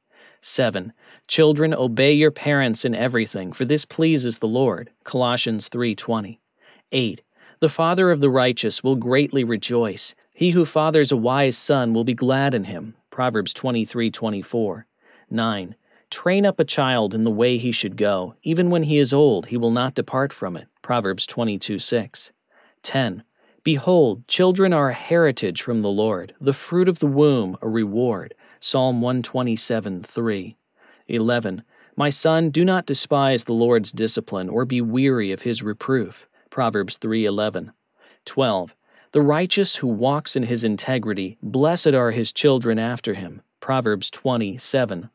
7. 0.41 0.93
Children, 1.29 1.73
obey 1.73 2.11
your 2.11 2.31
parents 2.31 2.83
in 2.83 2.93
everything, 2.93 3.53
for 3.53 3.63
this 3.63 3.85
pleases 3.85 4.39
the 4.39 4.49
Lord. 4.49 4.89
Colossians 5.05 5.69
3:20. 5.69 6.39
8. 6.91 7.21
The 7.61 7.69
father 7.69 8.11
of 8.11 8.19
the 8.19 8.29
righteous 8.29 8.83
will 8.83 8.97
greatly 8.97 9.45
rejoice. 9.45 10.13
He 10.33 10.49
who 10.49 10.65
fathers 10.65 11.13
a 11.13 11.15
wise 11.15 11.57
son 11.57 11.93
will 11.93 12.03
be 12.03 12.13
glad 12.13 12.53
in 12.53 12.65
him. 12.65 12.95
Proverbs 13.15 13.53
23:24. 13.53 14.83
9. 15.29 15.75
Train 16.09 16.45
up 16.45 16.59
a 16.59 16.65
child 16.65 17.13
in 17.15 17.23
the 17.23 17.31
way 17.31 17.57
he 17.57 17.71
should 17.71 17.95
go. 17.95 18.35
Even 18.43 18.69
when 18.69 18.83
he 18.83 18.97
is 18.97 19.13
old, 19.13 19.45
he 19.45 19.55
will 19.55 19.71
not 19.71 19.95
depart 19.95 20.33
from 20.33 20.57
it. 20.57 20.67
Proverbs 20.81 21.25
22:6. 21.25 22.33
10. 22.83 23.23
Behold, 23.63 24.27
children 24.27 24.73
are 24.73 24.89
a 24.89 24.93
heritage 24.93 25.61
from 25.61 25.81
the 25.81 25.89
Lord, 25.89 26.35
the 26.41 26.51
fruit 26.51 26.89
of 26.89 26.99
the 26.99 27.07
womb 27.07 27.57
a 27.61 27.69
reward. 27.69 28.35
Psalm 28.59 28.99
127:3. 28.99 30.57
11. 31.07 31.63
My 31.95 32.09
son, 32.09 32.49
do 32.49 32.65
not 32.65 32.85
despise 32.85 33.45
the 33.45 33.53
Lord's 33.53 33.93
discipline 33.93 34.49
or 34.49 34.65
be 34.65 34.81
weary 34.81 35.31
of 35.31 35.43
his 35.43 35.63
reproof. 35.63 36.27
Proverbs 36.49 36.97
3:11. 36.97 37.71
12. 38.25 38.75
The 39.15 39.21
righteous 39.21 39.77
who 39.77 39.87
walks 39.87 40.35
in 40.35 40.43
his 40.43 40.65
integrity, 40.65 41.37
blessed 41.41 41.93
are 41.93 42.11
his 42.11 42.33
children 42.33 42.77
after 42.77 43.13
him. 43.13 43.41
Proverbs 43.61 44.09
27. 44.11 45.09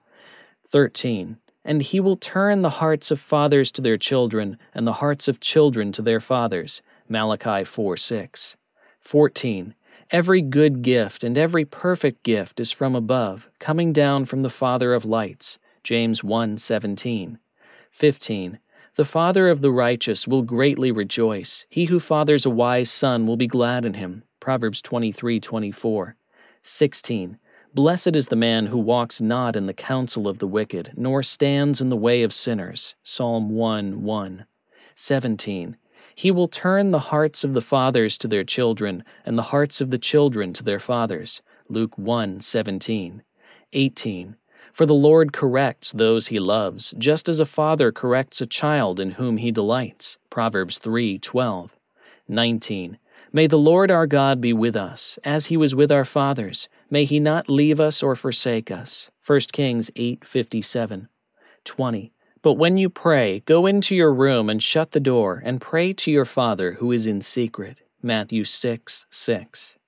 13. 0.66 1.36
And 1.66 1.82
he 1.82 2.00
will 2.00 2.16
turn 2.16 2.62
the 2.62 2.70
hearts 2.70 3.10
of 3.10 3.20
fathers 3.20 3.70
to 3.72 3.82
their 3.82 3.98
children, 3.98 4.56
and 4.72 4.86
the 4.86 4.94
hearts 4.94 5.28
of 5.28 5.38
children 5.38 5.92
to 5.92 6.00
their 6.00 6.18
fathers. 6.18 6.80
Malachi 7.10 7.62
4 7.62 7.98
6. 7.98 8.56
14. 9.00 9.74
Every 10.10 10.40
good 10.40 10.80
gift 10.80 11.22
and 11.22 11.36
every 11.36 11.66
perfect 11.66 12.22
gift 12.22 12.58
is 12.58 12.72
from 12.72 12.94
above, 12.94 13.50
coming 13.58 13.92
down 13.92 14.24
from 14.24 14.40
the 14.40 14.48
Father 14.48 14.94
of 14.94 15.04
lights. 15.04 15.58
James 15.84 16.24
1 16.24 16.56
17. 16.56 17.38
15. 17.90 18.58
The 18.96 19.04
father 19.04 19.48
of 19.48 19.60
the 19.60 19.70
righteous 19.70 20.26
will 20.26 20.42
greatly 20.42 20.90
rejoice. 20.90 21.64
He 21.68 21.84
who 21.84 22.00
fathers 22.00 22.44
a 22.44 22.50
wise 22.50 22.90
son 22.90 23.24
will 23.24 23.36
be 23.36 23.46
glad 23.46 23.84
in 23.84 23.94
him. 23.94 24.24
Proverbs 24.40 24.82
23:24. 24.82 26.16
16. 26.62 27.38
Blessed 27.72 28.16
is 28.16 28.26
the 28.26 28.36
man 28.36 28.66
who 28.66 28.78
walks 28.78 29.20
not 29.20 29.54
in 29.54 29.66
the 29.66 29.72
counsel 29.72 30.26
of 30.26 30.40
the 30.40 30.48
wicked, 30.48 30.92
nor 30.96 31.22
stands 31.22 31.80
in 31.80 31.88
the 31.88 31.96
way 31.96 32.24
of 32.24 32.32
sinners. 32.32 32.96
Psalm 33.04 33.50
1 33.50 34.02
1. 34.02 34.46
17. 34.96 35.76
He 36.16 36.32
will 36.32 36.48
turn 36.48 36.90
the 36.90 36.98
hearts 36.98 37.44
of 37.44 37.54
the 37.54 37.60
fathers 37.60 38.18
to 38.18 38.26
their 38.26 38.42
children, 38.42 39.04
and 39.24 39.38
the 39.38 39.50
hearts 39.54 39.80
of 39.80 39.90
the 39.90 39.98
children 39.98 40.52
to 40.54 40.64
their 40.64 40.80
fathers. 40.80 41.42
Luke 41.68 41.96
1 41.96 42.40
17. 42.40 43.22
18. 43.72 44.36
For 44.72 44.86
the 44.86 44.94
Lord 44.94 45.32
corrects 45.32 45.92
those 45.92 46.28
he 46.28 46.38
loves, 46.38 46.94
just 46.96 47.28
as 47.28 47.40
a 47.40 47.46
father 47.46 47.90
corrects 47.92 48.40
a 48.40 48.46
child 48.46 49.00
in 49.00 49.12
whom 49.12 49.36
he 49.36 49.50
delights. 49.50 50.18
Proverbs 50.30 50.78
3:12. 50.78 51.70
19. 52.28 52.98
May 53.32 53.46
the 53.46 53.58
Lord 53.58 53.90
our 53.90 54.06
God 54.06 54.40
be 54.40 54.52
with 54.52 54.76
us, 54.76 55.18
as 55.24 55.46
he 55.46 55.56
was 55.56 55.74
with 55.74 55.92
our 55.92 56.04
fathers. 56.04 56.68
May 56.90 57.04
he 57.04 57.20
not 57.20 57.48
leave 57.48 57.78
us 57.78 58.02
or 58.02 58.16
forsake 58.16 58.70
us. 58.70 59.10
1 59.24 59.52
Kings 59.52 59.90
8:57. 59.96 61.08
20. 61.64 62.12
But 62.42 62.54
when 62.54 62.76
you 62.76 62.88
pray, 62.88 63.42
go 63.46 63.66
into 63.66 63.94
your 63.94 64.14
room 64.14 64.48
and 64.48 64.62
shut 64.62 64.92
the 64.92 65.00
door, 65.00 65.42
and 65.44 65.60
pray 65.60 65.92
to 65.92 66.10
your 66.10 66.24
Father 66.24 66.72
who 66.72 66.90
is 66.90 67.06
in 67.06 67.20
secret. 67.20 67.78
Matthew 68.02 68.44
6 68.44 69.06
6. 69.10 69.78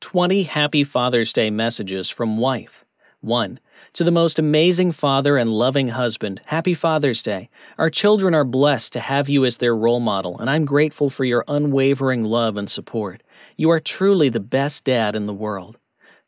20 0.00 0.42
Happy 0.42 0.84
Father's 0.84 1.32
Day 1.32 1.50
messages 1.50 2.10
from 2.10 2.36
wife. 2.36 2.84
1. 3.20 3.58
To 3.94 4.04
the 4.04 4.10
most 4.10 4.38
amazing 4.38 4.92
father 4.92 5.36
and 5.36 5.52
loving 5.52 5.88
husband, 5.88 6.40
happy 6.46 6.74
Father's 6.74 7.22
Day. 7.22 7.48
Our 7.78 7.90
children 7.90 8.34
are 8.34 8.44
blessed 8.44 8.92
to 8.92 9.00
have 9.00 9.28
you 9.28 9.44
as 9.44 9.56
their 9.56 9.74
role 9.74 10.00
model, 10.00 10.38
and 10.38 10.50
I'm 10.50 10.64
grateful 10.64 11.10
for 11.10 11.24
your 11.24 11.44
unwavering 11.48 12.24
love 12.24 12.56
and 12.56 12.68
support. 12.68 13.22
You 13.56 13.70
are 13.70 13.80
truly 13.80 14.28
the 14.28 14.40
best 14.40 14.84
dad 14.84 15.16
in 15.16 15.26
the 15.26 15.34
world. 15.34 15.78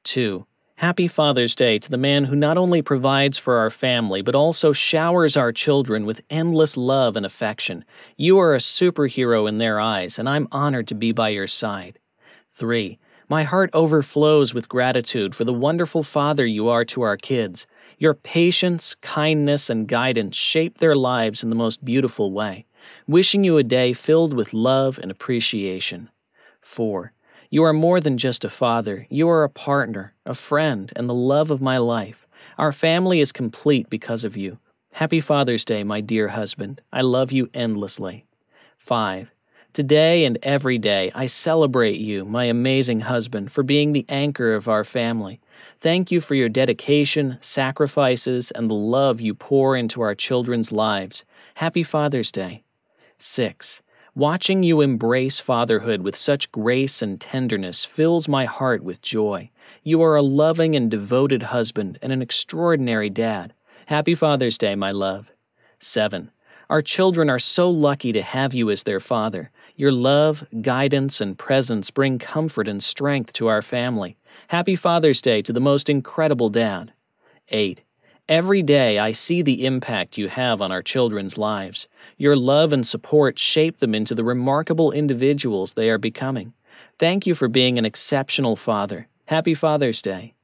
2. 0.04 0.46
Happy 0.76 1.08
Father's 1.08 1.56
Day 1.56 1.78
to 1.80 1.90
the 1.90 1.98
man 1.98 2.24
who 2.24 2.36
not 2.36 2.56
only 2.56 2.82
provides 2.82 3.36
for 3.36 3.56
our 3.56 3.68
family, 3.68 4.22
but 4.22 4.36
also 4.36 4.72
showers 4.72 5.36
our 5.36 5.52
children 5.52 6.06
with 6.06 6.20
endless 6.30 6.76
love 6.76 7.16
and 7.16 7.26
affection. 7.26 7.84
You 8.16 8.38
are 8.38 8.54
a 8.54 8.58
superhero 8.58 9.48
in 9.48 9.58
their 9.58 9.80
eyes, 9.80 10.20
and 10.20 10.28
I'm 10.28 10.46
honored 10.52 10.86
to 10.88 10.94
be 10.94 11.10
by 11.10 11.30
your 11.30 11.48
side. 11.48 11.98
3. 12.54 12.98
My 13.30 13.42
heart 13.42 13.68
overflows 13.74 14.54
with 14.54 14.70
gratitude 14.70 15.34
for 15.34 15.44
the 15.44 15.52
wonderful 15.52 16.02
father 16.02 16.46
you 16.46 16.68
are 16.68 16.86
to 16.86 17.02
our 17.02 17.18
kids. 17.18 17.66
Your 17.98 18.14
patience, 18.14 18.94
kindness, 19.02 19.68
and 19.68 19.86
guidance 19.86 20.34
shape 20.34 20.78
their 20.78 20.96
lives 20.96 21.42
in 21.42 21.50
the 21.50 21.56
most 21.56 21.84
beautiful 21.84 22.32
way. 22.32 22.64
Wishing 23.06 23.44
you 23.44 23.58
a 23.58 23.62
day 23.62 23.92
filled 23.92 24.32
with 24.32 24.54
love 24.54 24.98
and 25.02 25.10
appreciation. 25.10 26.08
4. 26.62 27.12
You 27.50 27.64
are 27.64 27.74
more 27.74 28.00
than 28.00 28.16
just 28.16 28.46
a 28.46 28.50
father. 28.50 29.06
You 29.10 29.28
are 29.28 29.44
a 29.44 29.50
partner, 29.50 30.14
a 30.24 30.34
friend, 30.34 30.90
and 30.96 31.06
the 31.06 31.14
love 31.14 31.50
of 31.50 31.60
my 31.60 31.76
life. 31.76 32.26
Our 32.56 32.72
family 32.72 33.20
is 33.20 33.30
complete 33.30 33.90
because 33.90 34.24
of 34.24 34.38
you. 34.38 34.58
Happy 34.94 35.20
Father's 35.20 35.66
Day, 35.66 35.84
my 35.84 36.00
dear 36.00 36.28
husband. 36.28 36.80
I 36.94 37.02
love 37.02 37.30
you 37.30 37.50
endlessly. 37.52 38.24
5. 38.78 39.30
Today 39.78 40.24
and 40.24 40.40
every 40.42 40.76
day, 40.76 41.12
I 41.14 41.28
celebrate 41.28 42.00
you, 42.00 42.24
my 42.24 42.46
amazing 42.46 42.98
husband, 42.98 43.52
for 43.52 43.62
being 43.62 43.92
the 43.92 44.04
anchor 44.08 44.52
of 44.52 44.66
our 44.66 44.82
family. 44.82 45.40
Thank 45.78 46.10
you 46.10 46.20
for 46.20 46.34
your 46.34 46.48
dedication, 46.48 47.38
sacrifices, 47.40 48.50
and 48.50 48.68
the 48.68 48.74
love 48.74 49.20
you 49.20 49.34
pour 49.36 49.76
into 49.76 50.00
our 50.00 50.16
children's 50.16 50.72
lives. 50.72 51.24
Happy 51.54 51.84
Father's 51.84 52.32
Day. 52.32 52.64
6. 53.18 53.80
Watching 54.16 54.64
you 54.64 54.80
embrace 54.80 55.38
fatherhood 55.38 56.02
with 56.02 56.16
such 56.16 56.50
grace 56.50 57.00
and 57.00 57.20
tenderness 57.20 57.84
fills 57.84 58.26
my 58.26 58.46
heart 58.46 58.82
with 58.82 59.00
joy. 59.00 59.48
You 59.84 60.02
are 60.02 60.16
a 60.16 60.22
loving 60.22 60.74
and 60.74 60.90
devoted 60.90 61.44
husband 61.44 62.00
and 62.02 62.10
an 62.10 62.20
extraordinary 62.20 63.10
dad. 63.10 63.54
Happy 63.86 64.16
Father's 64.16 64.58
Day, 64.58 64.74
my 64.74 64.90
love. 64.90 65.30
7. 65.78 66.32
Our 66.70 66.82
children 66.82 67.30
are 67.30 67.38
so 67.38 67.70
lucky 67.70 68.12
to 68.12 68.20
have 68.20 68.52
you 68.52 68.70
as 68.70 68.82
their 68.82 69.00
father. 69.00 69.50
Your 69.78 69.92
love, 69.92 70.44
guidance, 70.60 71.20
and 71.20 71.38
presence 71.38 71.92
bring 71.92 72.18
comfort 72.18 72.66
and 72.66 72.82
strength 72.82 73.32
to 73.34 73.46
our 73.46 73.62
family. 73.62 74.16
Happy 74.48 74.74
Father's 74.74 75.22
Day 75.22 75.40
to 75.42 75.52
the 75.52 75.60
most 75.60 75.88
incredible 75.88 76.48
dad. 76.48 76.92
8. 77.50 77.80
Every 78.28 78.60
day 78.60 78.98
I 78.98 79.12
see 79.12 79.40
the 79.40 79.64
impact 79.64 80.18
you 80.18 80.26
have 80.26 80.60
on 80.60 80.72
our 80.72 80.82
children's 80.82 81.38
lives. 81.38 81.86
Your 82.16 82.34
love 82.34 82.72
and 82.72 82.84
support 82.84 83.38
shape 83.38 83.76
them 83.76 83.94
into 83.94 84.16
the 84.16 84.24
remarkable 84.24 84.90
individuals 84.90 85.74
they 85.74 85.90
are 85.90 85.96
becoming. 85.96 86.54
Thank 86.98 87.24
you 87.24 87.36
for 87.36 87.46
being 87.46 87.78
an 87.78 87.84
exceptional 87.84 88.56
father. 88.56 89.06
Happy 89.26 89.54
Father's 89.54 90.02
Day. 90.02 90.34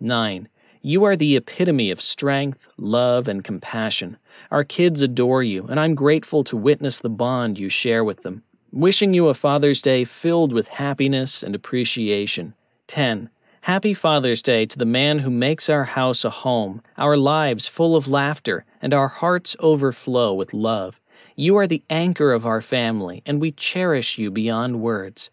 9. 0.00 0.50
You 0.82 1.04
are 1.04 1.16
the 1.16 1.36
epitome 1.36 1.90
of 1.90 2.02
strength, 2.02 2.68
love, 2.76 3.26
and 3.26 3.42
compassion. 3.42 4.18
Our 4.50 4.64
kids 4.64 5.00
adore 5.00 5.42
you, 5.42 5.64
and 5.68 5.80
I'm 5.80 5.94
grateful 5.94 6.44
to 6.44 6.58
witness 6.58 6.98
the 6.98 7.08
bond 7.08 7.58
you 7.58 7.70
share 7.70 8.04
with 8.04 8.22
them. 8.22 8.42
Wishing 8.74 9.12
you 9.12 9.28
a 9.28 9.34
Father's 9.34 9.82
Day 9.82 10.02
filled 10.02 10.50
with 10.50 10.66
happiness 10.66 11.42
and 11.42 11.54
appreciation. 11.54 12.54
10. 12.86 13.28
Happy 13.60 13.92
Father's 13.92 14.40
Day 14.40 14.64
to 14.64 14.78
the 14.78 14.86
man 14.86 15.18
who 15.18 15.30
makes 15.30 15.68
our 15.68 15.84
house 15.84 16.24
a 16.24 16.30
home, 16.30 16.80
our 16.96 17.18
lives 17.18 17.66
full 17.66 17.94
of 17.94 18.08
laughter, 18.08 18.64
and 18.80 18.94
our 18.94 19.08
hearts 19.08 19.54
overflow 19.60 20.32
with 20.32 20.54
love. 20.54 20.98
You 21.36 21.54
are 21.58 21.66
the 21.66 21.82
anchor 21.90 22.32
of 22.32 22.46
our 22.46 22.62
family, 22.62 23.22
and 23.26 23.42
we 23.42 23.52
cherish 23.52 24.16
you 24.16 24.30
beyond 24.30 24.80
words. 24.80 25.30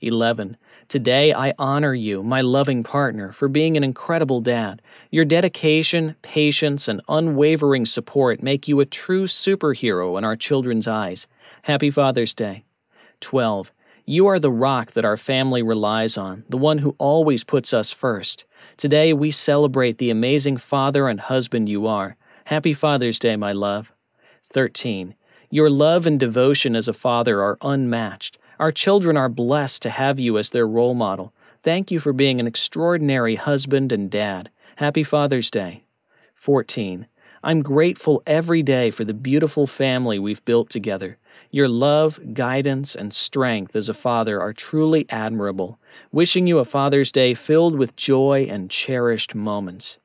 11. 0.00 0.56
Today 0.88 1.32
I 1.32 1.54
honor 1.60 1.94
you, 1.94 2.24
my 2.24 2.40
loving 2.40 2.82
partner, 2.82 3.30
for 3.30 3.46
being 3.46 3.76
an 3.76 3.84
incredible 3.84 4.40
dad. 4.40 4.82
Your 5.12 5.24
dedication, 5.24 6.16
patience, 6.22 6.88
and 6.88 7.02
unwavering 7.08 7.86
support 7.86 8.42
make 8.42 8.66
you 8.66 8.80
a 8.80 8.84
true 8.84 9.28
superhero 9.28 10.18
in 10.18 10.24
our 10.24 10.34
children's 10.34 10.88
eyes. 10.88 11.28
Happy 11.62 11.92
Father's 11.92 12.34
Day. 12.34 12.64
12. 13.20 13.72
You 14.06 14.26
are 14.26 14.38
the 14.38 14.50
rock 14.50 14.92
that 14.92 15.04
our 15.04 15.16
family 15.16 15.62
relies 15.62 16.18
on, 16.18 16.44
the 16.48 16.56
one 16.56 16.78
who 16.78 16.96
always 16.98 17.44
puts 17.44 17.72
us 17.72 17.92
first. 17.92 18.44
Today 18.76 19.12
we 19.12 19.30
celebrate 19.30 19.98
the 19.98 20.10
amazing 20.10 20.56
father 20.56 21.06
and 21.08 21.20
husband 21.20 21.68
you 21.68 21.86
are. 21.86 22.16
Happy 22.46 22.74
Father's 22.74 23.18
Day, 23.18 23.36
my 23.36 23.52
love. 23.52 23.92
13. 24.52 25.14
Your 25.50 25.70
love 25.70 26.06
and 26.06 26.18
devotion 26.18 26.74
as 26.74 26.88
a 26.88 26.92
father 26.92 27.42
are 27.42 27.58
unmatched. 27.62 28.38
Our 28.58 28.72
children 28.72 29.16
are 29.16 29.28
blessed 29.28 29.82
to 29.82 29.90
have 29.90 30.18
you 30.18 30.38
as 30.38 30.50
their 30.50 30.66
role 30.66 30.94
model. 30.94 31.32
Thank 31.62 31.90
you 31.90 32.00
for 32.00 32.12
being 32.12 32.40
an 32.40 32.46
extraordinary 32.46 33.36
husband 33.36 33.92
and 33.92 34.10
dad. 34.10 34.50
Happy 34.76 35.04
Father's 35.04 35.50
Day. 35.50 35.84
14. 36.34 37.06
I'm 37.42 37.62
grateful 37.62 38.22
every 38.26 38.62
day 38.62 38.90
for 38.90 39.04
the 39.04 39.14
beautiful 39.14 39.66
family 39.66 40.18
we've 40.18 40.44
built 40.44 40.68
together. 40.68 41.18
Your 41.52 41.68
love, 41.68 42.20
guidance, 42.32 42.94
and 42.94 43.12
strength 43.12 43.74
as 43.74 43.88
a 43.88 43.94
father 43.94 44.40
are 44.40 44.52
truly 44.52 45.04
admirable. 45.10 45.80
Wishing 46.12 46.46
you 46.46 46.58
a 46.58 46.64
Father's 46.64 47.10
Day 47.10 47.34
filled 47.34 47.76
with 47.76 47.96
joy 47.96 48.46
and 48.48 48.70
cherished 48.70 49.34
moments. 49.34 49.98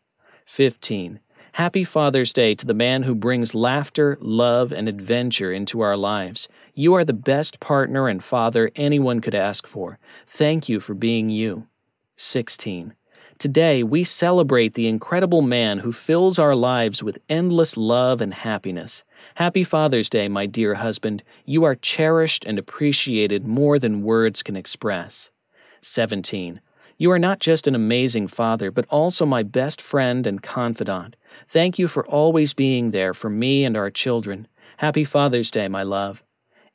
15. 0.45 1.19
Happy 1.51 1.83
Father's 1.83 2.33
Day 2.33 2.55
to 2.55 2.65
the 2.65 2.73
man 2.73 3.03
who 3.03 3.13
brings 3.13 3.53
laughter, 3.53 4.17
love, 4.19 4.71
and 4.71 4.89
adventure 4.89 5.53
into 5.53 5.81
our 5.81 5.95
lives. 5.95 6.47
You 6.73 6.95
are 6.95 7.05
the 7.05 7.13
best 7.13 7.59
partner 7.59 8.07
and 8.07 8.23
father 8.23 8.71
anyone 8.75 9.21
could 9.21 9.35
ask 9.35 9.67
for. 9.67 9.99
Thank 10.25 10.67
you 10.67 10.79
for 10.79 10.95
being 10.95 11.29
you. 11.29 11.67
16. 12.17 12.95
Today, 13.37 13.83
we 13.83 14.03
celebrate 14.03 14.73
the 14.73 14.87
incredible 14.87 15.41
man 15.41 15.79
who 15.79 15.91
fills 15.91 16.39
our 16.39 16.55
lives 16.55 17.03
with 17.03 17.19
endless 17.29 17.75
love 17.75 18.21
and 18.21 18.33
happiness. 18.33 19.03
Happy 19.34 19.63
Father's 19.63 20.10
Day, 20.10 20.29
my 20.29 20.46
dear 20.46 20.75
husband. 20.75 21.24
You 21.44 21.63
are 21.63 21.75
cherished 21.75 22.46
and 22.46 22.60
appreciated 22.60 23.48
more 23.48 23.79
than 23.79 24.03
words 24.03 24.44
can 24.44 24.55
express. 24.55 25.32
17. 25.82 26.62
You 26.98 27.12
are 27.12 27.20
not 27.20 27.39
just 27.39 27.67
an 27.67 27.75
amazing 27.75 28.27
father, 28.27 28.72
but 28.72 28.86
also 28.89 29.25
my 29.25 29.44
best 29.44 29.82
friend 29.82 30.25
and 30.25 30.41
confidant. 30.41 31.17
Thank 31.50 31.77
you 31.77 31.89
for 31.89 32.08
always 32.08 32.53
being 32.53 32.91
there 32.91 33.13
for 33.13 33.29
me 33.29 33.65
and 33.65 33.75
our 33.75 33.89
children. 33.91 34.48
Happy 34.77 35.03
Father's 35.03 35.51
Day, 35.51 35.67
my 35.67 35.84
love. 35.84 36.24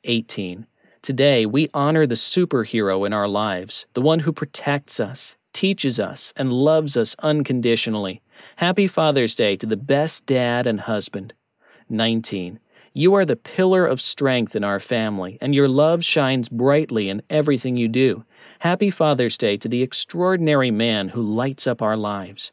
18. 0.03 0.67
Today, 1.01 1.47
we 1.47 1.69
honor 1.73 2.05
the 2.05 2.13
superhero 2.13 3.07
in 3.07 3.13
our 3.13 3.27
lives, 3.27 3.87
the 3.93 4.01
one 4.01 4.19
who 4.19 4.31
protects 4.31 4.99
us, 4.99 5.35
teaches 5.53 5.99
us, 5.99 6.31
and 6.35 6.53
loves 6.53 6.95
us 6.95 7.15
unconditionally. 7.19 8.21
Happy 8.57 8.85
Father's 8.85 9.33
Day 9.33 9.57
to 9.57 9.65
the 9.65 9.77
best 9.77 10.27
dad 10.27 10.67
and 10.67 10.81
husband. 10.81 11.33
19. 11.91 12.59
You 12.93 13.13
are 13.13 13.25
the 13.25 13.35
pillar 13.35 13.85
of 13.85 14.01
strength 14.01 14.55
in 14.55 14.63
our 14.63 14.79
family, 14.79 15.37
and 15.39 15.55
your 15.55 15.67
love 15.67 16.03
shines 16.03 16.49
brightly 16.49 17.09
in 17.09 17.21
everything 17.29 17.77
you 17.77 17.87
do. 17.87 18.25
Happy 18.59 18.89
Father's 18.89 19.37
Day 19.37 19.55
to 19.57 19.69
the 19.69 19.81
extraordinary 19.81 20.71
man 20.71 21.09
who 21.09 21.21
lights 21.21 21.67
up 21.67 21.81
our 21.81 21.95
lives. 21.95 22.51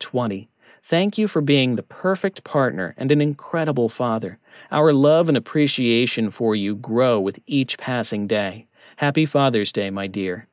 20. 0.00 0.48
Thank 0.84 1.18
you 1.18 1.28
for 1.28 1.40
being 1.40 1.76
the 1.76 1.82
perfect 1.82 2.44
partner 2.44 2.94
and 2.96 3.12
an 3.12 3.20
incredible 3.20 3.88
father. 3.88 4.38
Our 4.70 4.92
love 4.92 5.28
and 5.28 5.36
appreciation 5.36 6.30
for 6.30 6.56
you 6.56 6.76
grow 6.76 7.20
with 7.20 7.38
each 7.46 7.78
passing 7.78 8.26
day. 8.26 8.66
Happy 8.96 9.26
Father's 9.26 9.72
Day, 9.72 9.90
my 9.90 10.06
dear. 10.06 10.48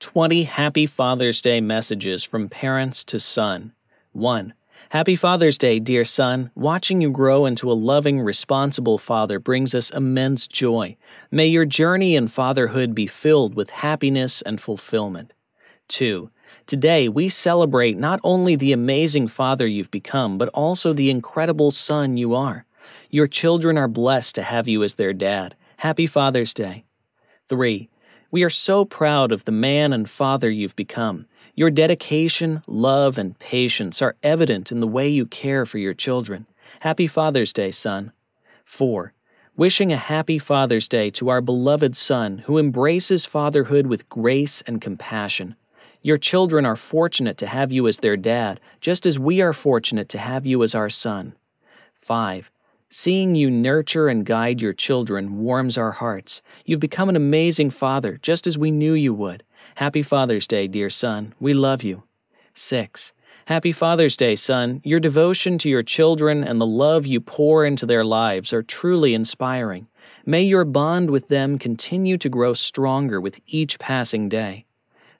20 0.00 0.44
Happy 0.44 0.86
Father's 0.86 1.40
Day 1.42 1.60
messages 1.60 2.22
from 2.22 2.48
parents 2.48 3.04
to 3.04 3.18
son. 3.18 3.72
1. 4.12 4.54
Happy 4.90 5.16
Father's 5.16 5.58
Day, 5.58 5.80
dear 5.80 6.02
son. 6.02 6.50
Watching 6.54 7.02
you 7.02 7.10
grow 7.10 7.44
into 7.44 7.70
a 7.70 7.74
loving, 7.74 8.20
responsible 8.20 8.96
father 8.96 9.38
brings 9.38 9.74
us 9.74 9.90
immense 9.90 10.48
joy. 10.48 10.96
May 11.30 11.46
your 11.48 11.66
journey 11.66 12.16
in 12.16 12.26
fatherhood 12.26 12.94
be 12.94 13.06
filled 13.06 13.54
with 13.54 13.68
happiness 13.68 14.40
and 14.40 14.58
fulfillment. 14.58 15.34
2. 15.88 16.30
Today, 16.64 17.06
we 17.06 17.28
celebrate 17.28 17.98
not 17.98 18.18
only 18.24 18.56
the 18.56 18.72
amazing 18.72 19.28
father 19.28 19.66
you've 19.66 19.90
become, 19.90 20.38
but 20.38 20.48
also 20.54 20.94
the 20.94 21.10
incredible 21.10 21.70
son 21.70 22.16
you 22.16 22.34
are. 22.34 22.64
Your 23.10 23.26
children 23.26 23.76
are 23.76 23.88
blessed 23.88 24.36
to 24.36 24.42
have 24.42 24.66
you 24.66 24.82
as 24.82 24.94
their 24.94 25.12
dad. 25.12 25.54
Happy 25.76 26.06
Father's 26.06 26.54
Day. 26.54 26.86
3. 27.50 27.90
We 28.30 28.42
are 28.42 28.50
so 28.50 28.86
proud 28.86 29.32
of 29.32 29.44
the 29.44 29.52
man 29.52 29.92
and 29.92 30.08
father 30.08 30.50
you've 30.50 30.76
become. 30.76 31.26
Your 31.58 31.70
dedication, 31.70 32.62
love, 32.68 33.18
and 33.18 33.36
patience 33.36 34.00
are 34.00 34.14
evident 34.22 34.70
in 34.70 34.78
the 34.78 34.86
way 34.86 35.08
you 35.08 35.26
care 35.26 35.66
for 35.66 35.78
your 35.78 35.92
children. 35.92 36.46
Happy 36.78 37.08
Father's 37.08 37.52
Day, 37.52 37.72
son. 37.72 38.12
4. 38.64 39.12
Wishing 39.56 39.92
a 39.92 39.96
happy 39.96 40.38
Father's 40.38 40.86
Day 40.86 41.10
to 41.10 41.30
our 41.30 41.40
beloved 41.40 41.96
son 41.96 42.38
who 42.46 42.58
embraces 42.58 43.26
fatherhood 43.26 43.88
with 43.88 44.08
grace 44.08 44.62
and 44.68 44.80
compassion. 44.80 45.56
Your 46.00 46.16
children 46.16 46.64
are 46.64 46.76
fortunate 46.76 47.38
to 47.38 47.48
have 47.48 47.72
you 47.72 47.88
as 47.88 47.98
their 47.98 48.16
dad, 48.16 48.60
just 48.80 49.04
as 49.04 49.18
we 49.18 49.40
are 49.40 49.52
fortunate 49.52 50.08
to 50.10 50.18
have 50.18 50.46
you 50.46 50.62
as 50.62 50.76
our 50.76 50.88
son. 50.88 51.34
5. 51.96 52.52
Seeing 52.88 53.34
you 53.34 53.50
nurture 53.50 54.06
and 54.06 54.24
guide 54.24 54.60
your 54.60 54.74
children 54.74 55.40
warms 55.40 55.76
our 55.76 55.90
hearts. 55.90 56.40
You've 56.64 56.78
become 56.78 57.08
an 57.08 57.16
amazing 57.16 57.70
father, 57.70 58.16
just 58.22 58.46
as 58.46 58.56
we 58.56 58.70
knew 58.70 58.92
you 58.92 59.12
would. 59.12 59.42
Happy 59.78 60.02
Father's 60.02 60.48
Day, 60.48 60.66
dear 60.66 60.90
son. 60.90 61.34
We 61.38 61.54
love 61.54 61.84
you. 61.84 62.02
6. 62.52 63.12
Happy 63.46 63.70
Father's 63.70 64.16
Day, 64.16 64.34
son. 64.34 64.80
Your 64.82 64.98
devotion 64.98 65.56
to 65.58 65.70
your 65.70 65.84
children 65.84 66.42
and 66.42 66.60
the 66.60 66.66
love 66.66 67.06
you 67.06 67.20
pour 67.20 67.64
into 67.64 67.86
their 67.86 68.04
lives 68.04 68.52
are 68.52 68.64
truly 68.64 69.14
inspiring. 69.14 69.86
May 70.26 70.42
your 70.42 70.64
bond 70.64 71.10
with 71.10 71.28
them 71.28 71.60
continue 71.60 72.18
to 72.18 72.28
grow 72.28 72.54
stronger 72.54 73.20
with 73.20 73.38
each 73.46 73.78
passing 73.78 74.28
day. 74.28 74.66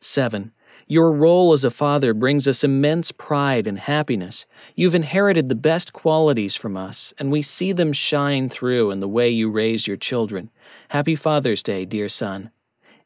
7. 0.00 0.50
Your 0.88 1.12
role 1.12 1.52
as 1.52 1.62
a 1.62 1.70
father 1.70 2.12
brings 2.12 2.48
us 2.48 2.64
immense 2.64 3.12
pride 3.12 3.68
and 3.68 3.78
happiness. 3.78 4.44
You've 4.74 4.96
inherited 4.96 5.48
the 5.48 5.54
best 5.54 5.92
qualities 5.92 6.56
from 6.56 6.76
us, 6.76 7.14
and 7.16 7.30
we 7.30 7.42
see 7.42 7.70
them 7.70 7.92
shine 7.92 8.48
through 8.48 8.90
in 8.90 8.98
the 8.98 9.06
way 9.06 9.30
you 9.30 9.52
raise 9.52 9.86
your 9.86 9.96
children. 9.96 10.50
Happy 10.88 11.14
Father's 11.14 11.62
Day, 11.62 11.84
dear 11.84 12.08
son. 12.08 12.50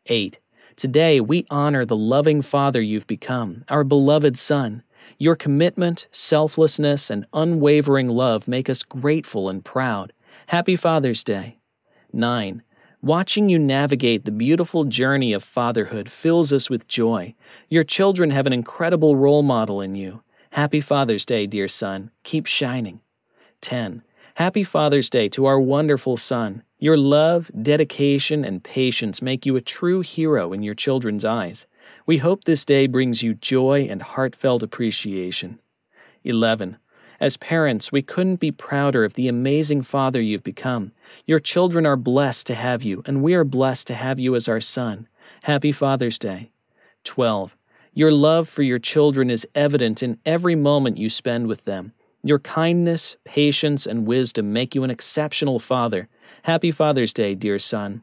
8. 0.06 0.38
Today, 0.76 1.20
we 1.20 1.46
honor 1.50 1.84
the 1.84 1.96
loving 1.96 2.40
father 2.40 2.80
you've 2.80 3.06
become, 3.06 3.64
our 3.68 3.84
beloved 3.84 4.38
son. 4.38 4.82
Your 5.18 5.36
commitment, 5.36 6.08
selflessness, 6.10 7.10
and 7.10 7.26
unwavering 7.32 8.08
love 8.08 8.48
make 8.48 8.70
us 8.70 8.82
grateful 8.82 9.48
and 9.48 9.64
proud. 9.64 10.12
Happy 10.46 10.76
Father's 10.76 11.22
Day. 11.22 11.58
9. 12.12 12.62
Watching 13.02 13.48
you 13.48 13.58
navigate 13.58 14.24
the 14.24 14.30
beautiful 14.30 14.84
journey 14.84 15.32
of 15.32 15.42
fatherhood 15.42 16.08
fills 16.08 16.52
us 16.52 16.70
with 16.70 16.88
joy. 16.88 17.34
Your 17.68 17.84
children 17.84 18.30
have 18.30 18.46
an 18.46 18.52
incredible 18.52 19.16
role 19.16 19.42
model 19.42 19.80
in 19.80 19.94
you. 19.94 20.22
Happy 20.50 20.80
Father's 20.80 21.26
Day, 21.26 21.46
dear 21.46 21.68
son. 21.68 22.10
Keep 22.22 22.46
shining. 22.46 23.00
10. 23.60 24.02
Happy 24.36 24.64
Father's 24.64 25.10
Day 25.10 25.28
to 25.30 25.46
our 25.46 25.60
wonderful 25.60 26.16
son. 26.16 26.62
Your 26.82 26.98
love, 26.98 27.48
dedication, 27.62 28.44
and 28.44 28.60
patience 28.60 29.22
make 29.22 29.46
you 29.46 29.54
a 29.54 29.60
true 29.60 30.00
hero 30.00 30.52
in 30.52 30.64
your 30.64 30.74
children's 30.74 31.24
eyes. 31.24 31.64
We 32.06 32.18
hope 32.18 32.42
this 32.42 32.64
day 32.64 32.88
brings 32.88 33.22
you 33.22 33.34
joy 33.34 33.86
and 33.88 34.02
heartfelt 34.02 34.64
appreciation. 34.64 35.60
11. 36.24 36.76
As 37.20 37.36
parents, 37.36 37.92
we 37.92 38.02
couldn't 38.02 38.40
be 38.40 38.50
prouder 38.50 39.04
of 39.04 39.14
the 39.14 39.28
amazing 39.28 39.82
father 39.82 40.20
you've 40.20 40.42
become. 40.42 40.90
Your 41.24 41.38
children 41.38 41.86
are 41.86 41.94
blessed 41.94 42.48
to 42.48 42.56
have 42.56 42.82
you, 42.82 43.04
and 43.06 43.22
we 43.22 43.34
are 43.34 43.44
blessed 43.44 43.86
to 43.86 43.94
have 43.94 44.18
you 44.18 44.34
as 44.34 44.48
our 44.48 44.60
son. 44.60 45.06
Happy 45.44 45.70
Father's 45.70 46.18
Day. 46.18 46.50
12. 47.04 47.56
Your 47.94 48.10
love 48.10 48.48
for 48.48 48.64
your 48.64 48.80
children 48.80 49.30
is 49.30 49.46
evident 49.54 50.02
in 50.02 50.18
every 50.26 50.56
moment 50.56 50.98
you 50.98 51.08
spend 51.08 51.46
with 51.46 51.64
them. 51.64 51.92
Your 52.24 52.38
kindness, 52.38 53.16
patience, 53.24 53.84
and 53.84 54.06
wisdom 54.06 54.52
make 54.52 54.76
you 54.76 54.84
an 54.84 54.90
exceptional 54.90 55.58
father. 55.58 56.08
Happy 56.42 56.70
Father's 56.70 57.12
Day, 57.12 57.34
dear 57.34 57.58
son. 57.58 58.02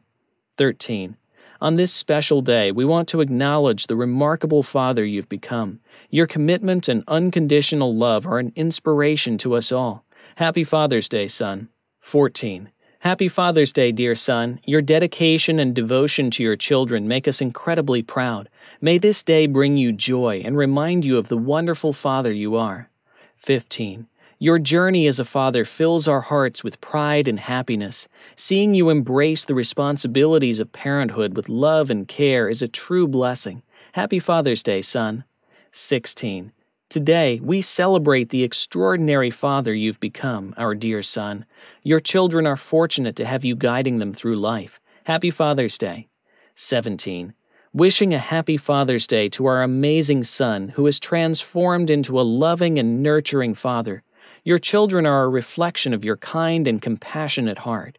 13. 0.56 1.16
On 1.60 1.76
this 1.76 1.92
special 1.92 2.40
day, 2.40 2.72
we 2.72 2.84
want 2.84 3.06
to 3.08 3.20
acknowledge 3.20 3.86
the 3.86 3.96
remarkable 3.96 4.62
father 4.62 5.04
you've 5.04 5.28
become. 5.28 5.80
Your 6.08 6.26
commitment 6.26 6.88
and 6.88 7.04
unconditional 7.06 7.94
love 7.94 8.26
are 8.26 8.38
an 8.38 8.52
inspiration 8.56 9.36
to 9.38 9.54
us 9.54 9.70
all. 9.70 10.04
Happy 10.36 10.64
Father's 10.64 11.08
Day, 11.08 11.28
son. 11.28 11.68
14. 12.00 12.70
Happy 13.00 13.28
Father's 13.28 13.72
Day, 13.72 13.92
dear 13.92 14.14
son. 14.14 14.60
Your 14.66 14.82
dedication 14.82 15.58
and 15.58 15.74
devotion 15.74 16.30
to 16.32 16.42
your 16.42 16.56
children 16.56 17.08
make 17.08 17.28
us 17.28 17.40
incredibly 17.40 18.02
proud. 18.02 18.48
May 18.80 18.98
this 18.98 19.22
day 19.22 19.46
bring 19.46 19.76
you 19.76 19.92
joy 19.92 20.42
and 20.44 20.56
remind 20.56 21.04
you 21.04 21.18
of 21.18 21.28
the 21.28 21.36
wonderful 21.36 21.92
father 21.92 22.32
you 22.32 22.56
are. 22.56 22.88
15. 23.36 24.06
Your 24.42 24.58
journey 24.58 25.06
as 25.06 25.18
a 25.18 25.24
father 25.26 25.66
fills 25.66 26.08
our 26.08 26.22
hearts 26.22 26.64
with 26.64 26.80
pride 26.80 27.28
and 27.28 27.38
happiness. 27.38 28.08
Seeing 28.36 28.72
you 28.72 28.88
embrace 28.88 29.44
the 29.44 29.54
responsibilities 29.54 30.60
of 30.60 30.72
parenthood 30.72 31.36
with 31.36 31.50
love 31.50 31.90
and 31.90 32.08
care 32.08 32.48
is 32.48 32.62
a 32.62 32.68
true 32.68 33.06
blessing. 33.06 33.62
Happy 33.92 34.18
Father's 34.18 34.62
Day, 34.62 34.80
son. 34.80 35.24
16. 35.72 36.52
Today, 36.88 37.38
we 37.42 37.60
celebrate 37.60 38.30
the 38.30 38.42
extraordinary 38.42 39.30
father 39.30 39.74
you've 39.74 40.00
become, 40.00 40.54
our 40.56 40.74
dear 40.74 41.02
son. 41.02 41.44
Your 41.82 42.00
children 42.00 42.46
are 42.46 42.56
fortunate 42.56 43.16
to 43.16 43.26
have 43.26 43.44
you 43.44 43.54
guiding 43.54 43.98
them 43.98 44.14
through 44.14 44.36
life. 44.36 44.80
Happy 45.04 45.30
Father's 45.30 45.76
Day. 45.76 46.08
17. 46.54 47.34
Wishing 47.74 48.14
a 48.14 48.18
happy 48.18 48.56
Father's 48.56 49.06
Day 49.06 49.28
to 49.28 49.44
our 49.44 49.62
amazing 49.62 50.24
son 50.24 50.70
who 50.70 50.86
is 50.86 50.98
transformed 50.98 51.90
into 51.90 52.18
a 52.18 52.22
loving 52.22 52.78
and 52.78 53.02
nurturing 53.02 53.52
father. 53.52 54.02
Your 54.42 54.58
children 54.58 55.04
are 55.04 55.24
a 55.24 55.28
reflection 55.28 55.92
of 55.92 56.04
your 56.04 56.16
kind 56.16 56.66
and 56.66 56.80
compassionate 56.80 57.58
heart. 57.58 57.98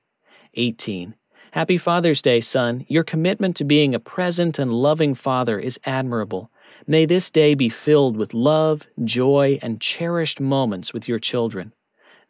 18. 0.56 1.14
Happy 1.52 1.78
Father's 1.78 2.22
Day, 2.22 2.42
son. 2.42 2.86
Your 2.88 3.04
commitment 3.04 3.56
to 3.58 3.64
being 3.64 3.94
a 3.94 4.00
present 4.00 4.58
and 4.58 4.74
loving 4.74 5.14
father 5.14 5.60
is 5.60 5.80
admirable. 5.86 6.50
May 6.88 7.06
this 7.06 7.30
day 7.30 7.54
be 7.54 7.70
filled 7.70 8.18
with 8.18 8.34
love, 8.34 8.88
joy, 9.04 9.60
and 9.62 9.80
cherished 9.80 10.40
moments 10.40 10.94
with 10.94 11.08
your 11.08 11.20
children. 11.20 11.74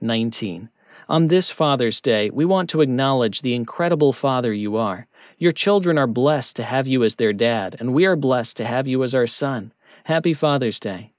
19. 0.02 0.70
On 1.08 1.28
this 1.28 1.50
Father's 1.50 2.02
Day, 2.02 2.30
we 2.30 2.44
want 2.44 2.70
to 2.72 2.82
acknowledge 2.82 3.42
the 3.42 3.56
incredible 3.56 4.12
father 4.12 4.52
you 4.52 4.76
are. 4.76 5.08
Your 5.38 5.52
children 5.52 5.98
are 5.98 6.08
blessed 6.08 6.56
to 6.58 6.64
have 6.64 6.88
you 6.88 7.04
as 7.04 7.16
their 7.16 7.34
dad, 7.34 7.78
and 7.80 7.94
we 7.94 8.06
are 8.06 8.16
blessed 8.16 8.58
to 8.58 8.66
have 8.66 8.88
you 8.88 9.04
as 9.04 9.16
our 9.16 9.28
son. 9.28 9.72
Happy 10.06 10.34
Father's 10.34 10.80
Day. 10.80 11.14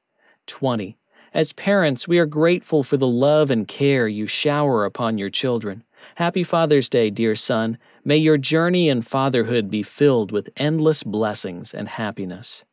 20. 0.46 0.98
As 1.34 1.54
parents, 1.54 2.06
we 2.06 2.18
are 2.18 2.26
grateful 2.26 2.82
for 2.82 2.98
the 2.98 3.06
love 3.06 3.50
and 3.50 3.66
care 3.66 4.06
you 4.06 4.26
shower 4.26 4.84
upon 4.84 5.16
your 5.16 5.30
children. 5.30 5.82
Happy 6.16 6.44
Father's 6.44 6.90
Day, 6.90 7.08
dear 7.08 7.34
son. 7.34 7.78
May 8.04 8.18
your 8.18 8.36
journey 8.36 8.90
in 8.90 9.00
fatherhood 9.00 9.70
be 9.70 9.82
filled 9.82 10.30
with 10.30 10.50
endless 10.58 11.02
blessings 11.02 11.72
and 11.72 11.88
happiness. 11.88 12.64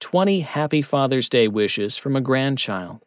20 0.00 0.40
Happy 0.40 0.82
Father's 0.82 1.30
Day 1.30 1.48
wishes 1.48 1.96
from 1.96 2.16
a 2.16 2.20
grandchild. 2.20 3.00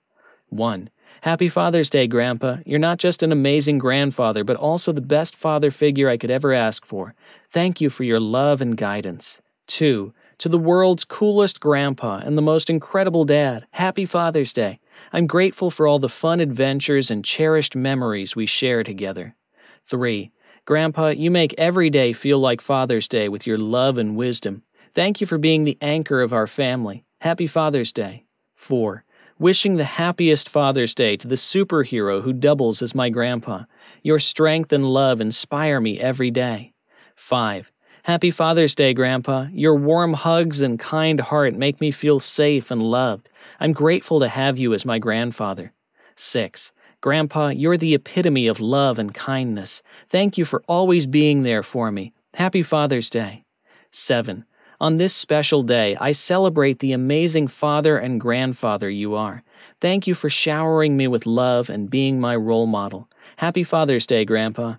1. 0.49 0.89
Happy 1.21 1.49
Father's 1.49 1.91
Day, 1.91 2.07
Grandpa. 2.07 2.57
You're 2.65 2.79
not 2.79 2.97
just 2.97 3.21
an 3.21 3.31
amazing 3.31 3.77
grandfather, 3.77 4.43
but 4.43 4.57
also 4.57 4.91
the 4.91 5.01
best 5.01 5.35
father 5.35 5.69
figure 5.69 6.09
I 6.09 6.17
could 6.17 6.31
ever 6.31 6.51
ask 6.51 6.83
for. 6.83 7.13
Thank 7.51 7.79
you 7.79 7.91
for 7.91 8.03
your 8.03 8.19
love 8.19 8.59
and 8.59 8.75
guidance. 8.75 9.39
2 9.67 10.13
to 10.43 10.49
the 10.49 10.59
world's 10.59 11.05
coolest 11.05 11.61
grandpa 11.61 12.17
and 12.17 12.37
the 12.37 12.41
most 12.41 12.69
incredible 12.69 13.23
dad. 13.23 13.65
Happy 13.71 14.05
Father's 14.05 14.51
Day. 14.51 14.77
I'm 15.13 15.25
grateful 15.25 15.71
for 15.71 15.87
all 15.87 15.99
the 15.99 16.09
fun 16.09 16.41
adventures 16.41 17.09
and 17.09 17.23
cherished 17.23 17.77
memories 17.77 18.35
we 18.35 18.45
share 18.45 18.83
together. 18.83 19.37
3. 19.85 20.33
Grandpa, 20.65 21.07
you 21.07 21.31
make 21.31 21.55
every 21.57 21.89
day 21.89 22.11
feel 22.11 22.39
like 22.39 22.59
Father's 22.59 23.07
Day 23.07 23.29
with 23.29 23.47
your 23.47 23.57
love 23.57 23.97
and 23.97 24.17
wisdom. 24.17 24.63
Thank 24.91 25.21
you 25.21 25.27
for 25.27 25.37
being 25.37 25.63
the 25.63 25.77
anchor 25.79 26.21
of 26.21 26.33
our 26.33 26.45
family. 26.45 27.05
Happy 27.21 27.47
Father's 27.47 27.93
Day. 27.93 28.25
4. 28.55 29.05
Wishing 29.39 29.77
the 29.77 29.85
happiest 29.85 30.49
Father's 30.49 30.93
Day 30.93 31.15
to 31.15 31.27
the 31.29 31.35
superhero 31.35 32.21
who 32.21 32.33
doubles 32.33 32.81
as 32.81 32.93
my 32.93 33.09
grandpa. 33.09 33.63
Your 34.01 34.19
strength 34.19 34.73
and 34.73 34.89
love 34.89 35.21
inspire 35.21 35.79
me 35.79 36.01
every 36.01 36.31
day. 36.31 36.73
5. 37.15 37.71
Happy 38.05 38.31
Father's 38.31 38.75
Day, 38.75 38.93
Grandpa. 38.93 39.47
Your 39.53 39.75
warm 39.75 40.11
hugs 40.11 40.59
and 40.59 40.77
kind 40.77 41.21
heart 41.21 41.53
make 41.53 41.79
me 41.79 41.89
feel 41.89 42.19
safe 42.19 42.69
and 42.69 42.83
loved. 42.83 43.29
I'm 43.61 43.71
grateful 43.71 44.19
to 44.19 44.27
have 44.27 44.59
you 44.59 44.73
as 44.73 44.85
my 44.85 44.99
grandfather. 44.99 45.71
6. 46.17 46.73
Grandpa, 46.99 47.47
you're 47.47 47.77
the 47.77 47.93
epitome 47.93 48.47
of 48.47 48.59
love 48.59 48.99
and 48.99 49.13
kindness. 49.13 49.81
Thank 50.09 50.37
you 50.37 50.43
for 50.43 50.61
always 50.67 51.07
being 51.07 51.43
there 51.43 51.63
for 51.63 51.93
me. 51.93 52.11
Happy 52.33 52.61
Father's 52.61 53.09
Day. 53.09 53.45
7. 53.91 54.43
On 54.81 54.97
this 54.97 55.15
special 55.15 55.63
day, 55.63 55.95
I 55.95 56.11
celebrate 56.11 56.79
the 56.79 56.91
amazing 56.91 57.47
father 57.47 57.97
and 57.97 58.19
grandfather 58.19 58.89
you 58.89 59.15
are. 59.15 59.43
Thank 59.79 60.07
you 60.07 60.13
for 60.13 60.29
showering 60.29 60.97
me 60.97 61.07
with 61.07 61.25
love 61.25 61.69
and 61.69 61.89
being 61.89 62.19
my 62.19 62.35
role 62.35 62.67
model. 62.67 63.07
Happy 63.37 63.63
Father's 63.63 64.05
Day, 64.05 64.25
Grandpa. 64.25 64.75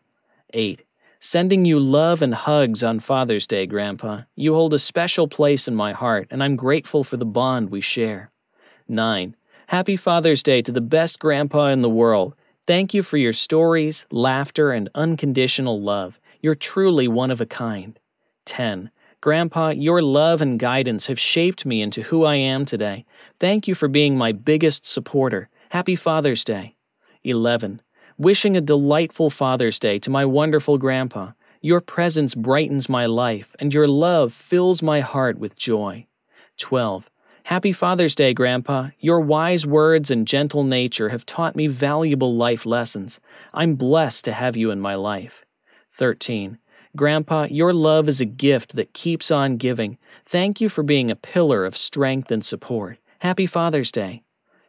8. 0.52 0.82
Sending 1.26 1.64
you 1.64 1.80
love 1.80 2.20
and 2.20 2.34
hugs 2.34 2.84
on 2.84 2.98
Father's 2.98 3.46
Day, 3.46 3.64
Grandpa. 3.64 4.20
You 4.36 4.52
hold 4.52 4.74
a 4.74 4.78
special 4.78 5.26
place 5.26 5.66
in 5.66 5.74
my 5.74 5.94
heart, 5.94 6.26
and 6.30 6.44
I'm 6.44 6.54
grateful 6.54 7.02
for 7.02 7.16
the 7.16 7.24
bond 7.24 7.70
we 7.70 7.80
share. 7.80 8.30
9. 8.88 9.34
Happy 9.68 9.96
Father's 9.96 10.42
Day 10.42 10.60
to 10.60 10.70
the 10.70 10.82
best 10.82 11.18
grandpa 11.18 11.68
in 11.68 11.80
the 11.80 11.88
world. 11.88 12.34
Thank 12.66 12.92
you 12.92 13.02
for 13.02 13.16
your 13.16 13.32
stories, 13.32 14.04
laughter, 14.10 14.70
and 14.70 14.90
unconditional 14.94 15.80
love. 15.80 16.20
You're 16.42 16.54
truly 16.54 17.08
one 17.08 17.30
of 17.30 17.40
a 17.40 17.46
kind. 17.46 17.98
10. 18.44 18.90
Grandpa, 19.22 19.70
your 19.70 20.02
love 20.02 20.42
and 20.42 20.60
guidance 20.60 21.06
have 21.06 21.18
shaped 21.18 21.64
me 21.64 21.80
into 21.80 22.02
who 22.02 22.24
I 22.24 22.34
am 22.34 22.66
today. 22.66 23.06
Thank 23.40 23.66
you 23.66 23.74
for 23.74 23.88
being 23.88 24.18
my 24.18 24.32
biggest 24.32 24.84
supporter. 24.84 25.48
Happy 25.70 25.96
Father's 25.96 26.44
Day. 26.44 26.76
11 27.22 27.80
wishing 28.18 28.56
a 28.56 28.60
delightful 28.60 29.30
Father's 29.30 29.78
Day 29.78 29.98
to 29.98 30.10
my 30.10 30.24
wonderful 30.24 30.78
grandpa. 30.78 31.32
Your 31.60 31.80
presence 31.80 32.34
brightens 32.34 32.88
my 32.88 33.06
life, 33.06 33.56
and 33.58 33.72
your 33.72 33.88
love 33.88 34.32
fills 34.32 34.82
my 34.82 35.00
heart 35.00 35.38
with 35.38 35.56
joy. 35.56 36.06
12. 36.58 37.10
Happy 37.44 37.72
Father's 37.72 38.14
Day, 38.14 38.32
Grandpa. 38.32 38.88
Your 39.00 39.20
wise 39.20 39.66
words 39.66 40.10
and 40.10 40.26
gentle 40.26 40.62
nature 40.62 41.08
have 41.08 41.26
taught 41.26 41.56
me 41.56 41.66
valuable 41.66 42.36
life 42.36 42.64
lessons. 42.64 43.20
I'm 43.52 43.74
blessed 43.74 44.24
to 44.26 44.32
have 44.32 44.56
you 44.56 44.70
in 44.70 44.80
my 44.80 44.94
life. 44.94 45.44
13. 45.92 46.58
Grandpa, 46.96 47.48
your 47.50 47.74
love 47.74 48.08
is 48.08 48.20
a 48.20 48.24
gift 48.24 48.76
that 48.76 48.94
keeps 48.94 49.30
on 49.30 49.56
giving. 49.56 49.98
Thank 50.24 50.60
you 50.60 50.68
for 50.68 50.82
being 50.82 51.10
a 51.10 51.16
pillar 51.16 51.64
of 51.64 51.76
strength 51.76 52.30
and 52.30 52.44
support. 52.44 52.98
Happy 53.18 53.46
Father's 53.46 53.90
Day. 53.90 54.22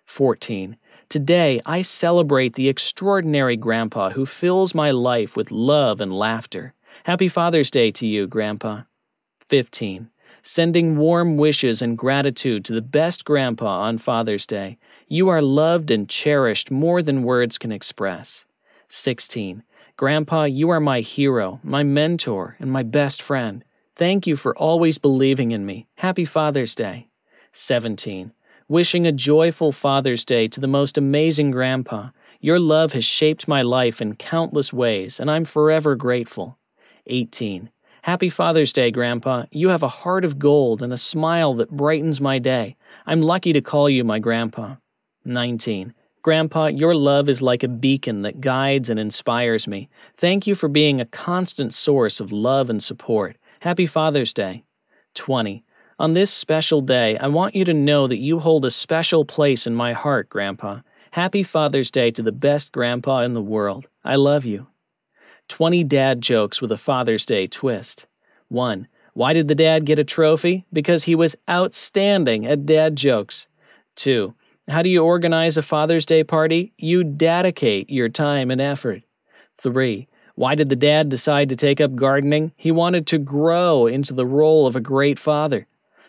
14. 0.06 0.78
Today, 1.10 1.62
I 1.66 1.84
celebrate 1.84 2.56
the 2.56 2.68
extraordinary 2.68 3.56
Grandpa 3.56 4.10
who 4.10 4.26
fills 4.26 4.74
my 4.74 4.92
life 4.92 5.38
with 5.38 5.52
love 5.52 6.02
and 6.02 6.12
laughter. 6.12 6.74
Happy 7.04 7.28
Father's 7.28 7.70
Day 7.70 7.92
to 7.92 8.08
you, 8.08 8.26
Grandpa. 8.26 8.82
15. 9.50 10.10
Sending 10.42 10.98
warm 10.98 11.38
wishes 11.38 11.82
and 11.82 11.98
gratitude 11.98 12.66
to 12.66 12.74
the 12.74 12.82
best 12.82 13.24
Grandpa 13.24 13.82
on 13.82 14.00
Father's 14.00 14.48
Day. 14.48 14.78
You 15.08 15.30
are 15.30 15.42
loved 15.42 15.92
and 15.92 16.10
cherished 16.10 16.72
more 16.72 17.04
than 17.04 17.24
words 17.24 17.60
can 17.60 17.72
express. 17.72 18.46
16. 18.88 19.64
Grandpa, 19.98 20.44
you 20.46 20.70
are 20.70 20.80
my 20.80 21.02
hero, 21.02 21.60
my 21.64 21.84
mentor, 21.84 22.56
and 22.60 22.72
my 22.72 22.84
best 22.84 23.22
friend. 23.22 23.64
Thank 23.96 24.26
you 24.26 24.36
for 24.36 24.58
always 24.58 24.98
believing 24.98 25.52
in 25.52 25.66
me. 25.66 25.88
Happy 25.96 26.26
Father's 26.26 26.74
Day. 26.74 27.08
17 27.52 28.32
wishing 28.68 29.06
a 29.06 29.12
joyful 29.12 29.72
Father's 29.72 30.26
Day 30.26 30.48
to 30.48 30.60
the 30.60 30.68
most 30.68 30.98
amazing 30.98 31.52
Grandpa. 31.52 32.10
Your 32.40 32.60
love 32.60 32.94
has 32.94 33.06
shaped 33.06 33.48
my 33.48 33.62
life 33.62 34.02
in 34.02 34.16
countless 34.16 34.74
ways, 34.74 35.20
and 35.20 35.30
I'm 35.30 35.46
forever 35.46 35.96
grateful. 35.96 36.58
18. 37.06 37.70
Happy 38.02 38.30
Father's 38.30 38.74
Day, 38.74 38.90
Grandpa. 38.90 39.46
You 39.52 39.70
have 39.70 39.84
a 39.84 39.88
heart 39.88 40.26
of 40.26 40.40
gold 40.40 40.82
and 40.82 40.92
a 40.92 40.98
smile 40.98 41.54
that 41.56 41.72
brightens 41.72 42.20
my 42.20 42.40
day. 42.40 42.76
I'm 43.06 43.22
lucky 43.22 43.54
to 43.54 43.62
call 43.62 43.88
you 43.88 44.04
my 44.04 44.18
Grandpa. 44.18 44.76
19. 45.26 45.94
Grandpa, 46.24 46.68
your 46.68 46.96
love 46.96 47.30
is 47.30 47.44
like 47.44 47.62
a 47.62 47.68
beacon 47.68 48.24
that 48.24 48.42
guides 48.42 48.90
and 48.90 49.00
inspires 49.00 49.68
me. 49.68 49.90
Thank 50.18 50.48
you 50.48 50.56
for 50.56 50.68
being 50.68 51.00
a 51.00 51.06
constant 51.06 51.72
source 51.72 52.20
of 52.20 52.32
love 52.32 52.72
and 52.72 52.82
support. 52.82 53.38
Happy 53.60 53.86
Father's 53.86 54.34
Day. 54.34 54.64
20. 55.14 55.64
On 55.98 56.14
this 56.14 56.30
special 56.30 56.82
day, 56.82 57.18
I 57.20 57.30
want 57.30 57.56
you 57.56 57.64
to 57.64 57.74
know 57.74 58.06
that 58.06 58.18
you 58.18 58.40
hold 58.40 58.66
a 58.66 58.72
special 58.72 59.24
place 59.24 59.66
in 59.66 59.74
my 59.74 59.94
heart, 59.94 60.28
Grandpa. 60.28 60.82
Happy 61.12 61.42
Father's 61.42 61.90
Day 61.90 62.12
to 62.12 62.22
the 62.22 62.34
best 62.34 62.74
grandpa 62.74 63.22
in 63.22 63.34
the 63.34 63.42
world. 63.42 63.88
I 64.04 64.18
love 64.18 64.44
you. 64.44 64.68
20 65.48 65.86
dad 65.86 66.20
jokes 66.20 66.62
with 66.62 66.74
a 66.74 66.78
Father's 66.78 67.26
Day 67.26 67.48
twist. 67.48 68.08
1. 68.50 68.90
Why 69.14 69.32
did 69.32 69.48
the 69.48 69.56
dad 69.56 69.86
get 69.86 69.98
a 69.98 70.04
trophy? 70.04 70.66
Because 70.74 71.06
he 71.06 71.16
was 71.16 71.38
outstanding 71.50 72.46
at 72.46 72.66
dad 72.66 72.98
jokes. 72.98 73.48
2. 73.96 74.34
How 74.68 74.82
do 74.82 74.90
you 74.90 75.02
organize 75.02 75.56
a 75.56 75.62
Father's 75.62 76.06
Day 76.06 76.26
party? 76.26 76.74
You 76.78 77.06
dedicate 77.06 77.90
your 77.90 78.10
time 78.10 78.52
and 78.52 78.60
effort. 78.60 79.04
3. 79.60 80.10
Why 80.36 80.56
did 80.56 80.68
the 80.68 80.76
dad 80.76 81.08
decide 81.08 81.48
to 81.48 81.56
take 81.56 81.80
up 81.80 81.96
gardening? 81.96 82.52
He 82.58 82.72
wanted 82.74 83.08
to 83.08 83.18
grow 83.18 83.88
into 83.88 84.14
the 84.14 84.26
role 84.26 84.68
of 84.68 84.76
a 84.76 84.82
great 84.82 85.18
father. 85.18 85.66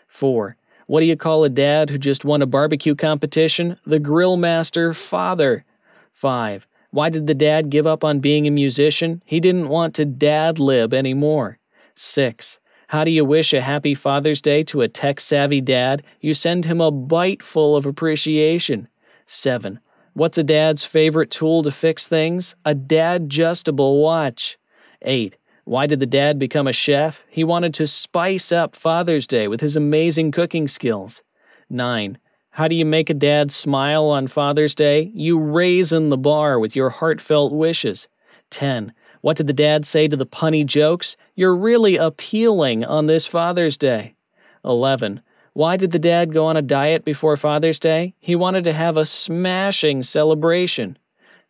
4. 0.07 0.57
What 0.87 1.01
do 1.01 1.05
you 1.05 1.17
call 1.17 1.43
a 1.43 1.49
dad 1.49 1.89
who 1.89 1.97
just 1.97 2.25
won 2.25 2.41
a 2.41 2.45
barbecue 2.45 2.95
competition? 2.95 3.77
The 3.83 3.99
grill 3.99 4.37
master 4.37 4.93
father. 4.93 5.65
5. 6.13 6.67
Why 6.91 7.09
did 7.09 7.27
the 7.27 7.33
dad 7.33 7.69
give 7.69 7.85
up 7.85 8.03
on 8.03 8.19
being 8.19 8.47
a 8.47 8.51
musician? 8.51 9.21
He 9.25 9.39
didn't 9.39 9.67
want 9.67 9.93
to 9.95 10.05
dad 10.05 10.59
lib 10.59 10.93
anymore. 10.93 11.59
6. 11.95 12.59
How 12.87 13.03
do 13.03 13.11
you 13.11 13.25
wish 13.25 13.51
a 13.51 13.59
happy 13.59 13.93
Father's 13.93 14.41
Day 14.41 14.63
to 14.63 14.81
a 14.81 14.87
tech 14.87 15.19
savvy 15.19 15.59
dad? 15.59 16.03
You 16.21 16.33
send 16.33 16.63
him 16.63 16.79
a 16.79 16.89
bite 16.89 17.43
full 17.43 17.75
of 17.75 17.85
appreciation. 17.85 18.87
7. 19.25 19.79
What's 20.13 20.37
a 20.37 20.43
dad's 20.43 20.85
favorite 20.85 21.29
tool 21.29 21.63
to 21.63 21.71
fix 21.71 22.07
things? 22.07 22.55
A 22.63 22.73
dad 22.73 23.23
adjustable 23.23 24.01
watch. 24.01 24.57
8. 25.01 25.35
Why 25.67 25.85
did 25.85 25.99
the 25.99 26.05
dad 26.05 26.39
become 26.39 26.65
a 26.65 26.71
chef? 26.71 27.25
He 27.29 27.43
wanted 27.43 27.73
to 27.73 27.87
spice 27.87 28.53
up 28.53 28.73
Father's 28.73 29.27
Day 29.27 29.49
with 29.49 29.59
his 29.59 29.75
amazing 29.75 30.31
cooking 30.31 30.65
skills. 30.65 31.23
9. 31.69 32.17
How 32.51 32.69
do 32.69 32.75
you 32.75 32.85
make 32.85 33.09
a 33.09 33.13
dad 33.13 33.51
smile 33.51 34.05
on 34.05 34.27
Father's 34.27 34.73
Day? 34.73 35.11
You 35.13 35.37
raisin 35.37 36.07
the 36.07 36.17
bar 36.17 36.57
with 36.57 36.73
your 36.73 36.89
heartfelt 36.89 37.51
wishes. 37.51 38.07
10. 38.49 38.93
What 39.19 39.35
did 39.35 39.47
the 39.47 39.51
dad 39.51 39.85
say 39.85 40.07
to 40.07 40.15
the 40.15 40.25
punny 40.25 40.65
jokes? 40.65 41.17
You're 41.35 41.53
really 41.53 41.97
appealing 41.97 42.85
on 42.85 43.07
this 43.07 43.27
Father's 43.27 43.77
Day. 43.77 44.15
11. 44.63 45.19
Why 45.51 45.75
did 45.75 45.91
the 45.91 45.99
dad 45.99 46.31
go 46.31 46.45
on 46.45 46.55
a 46.55 46.61
diet 46.61 47.03
before 47.03 47.35
Father's 47.35 47.77
Day? 47.77 48.15
He 48.21 48.37
wanted 48.37 48.63
to 48.63 48.71
have 48.71 48.95
a 48.95 49.03
smashing 49.03 50.01
celebration. 50.03 50.97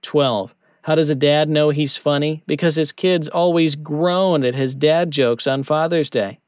12. 0.02 0.56
How 0.88 0.96
does 0.96 1.10
a 1.10 1.16
dad 1.16 1.50
know 1.50 1.70
he's 1.70 1.98
funny? 1.98 2.44
Because 2.48 2.78
his 2.78 2.94
kids 2.94 3.28
always 3.28 3.76
groan 3.76 4.46
at 4.46 4.56
his 4.56 4.74
dad 4.74 5.12
jokes 5.12 5.46
on 5.46 5.64
Father's 5.64 6.10
Day. 6.10 6.40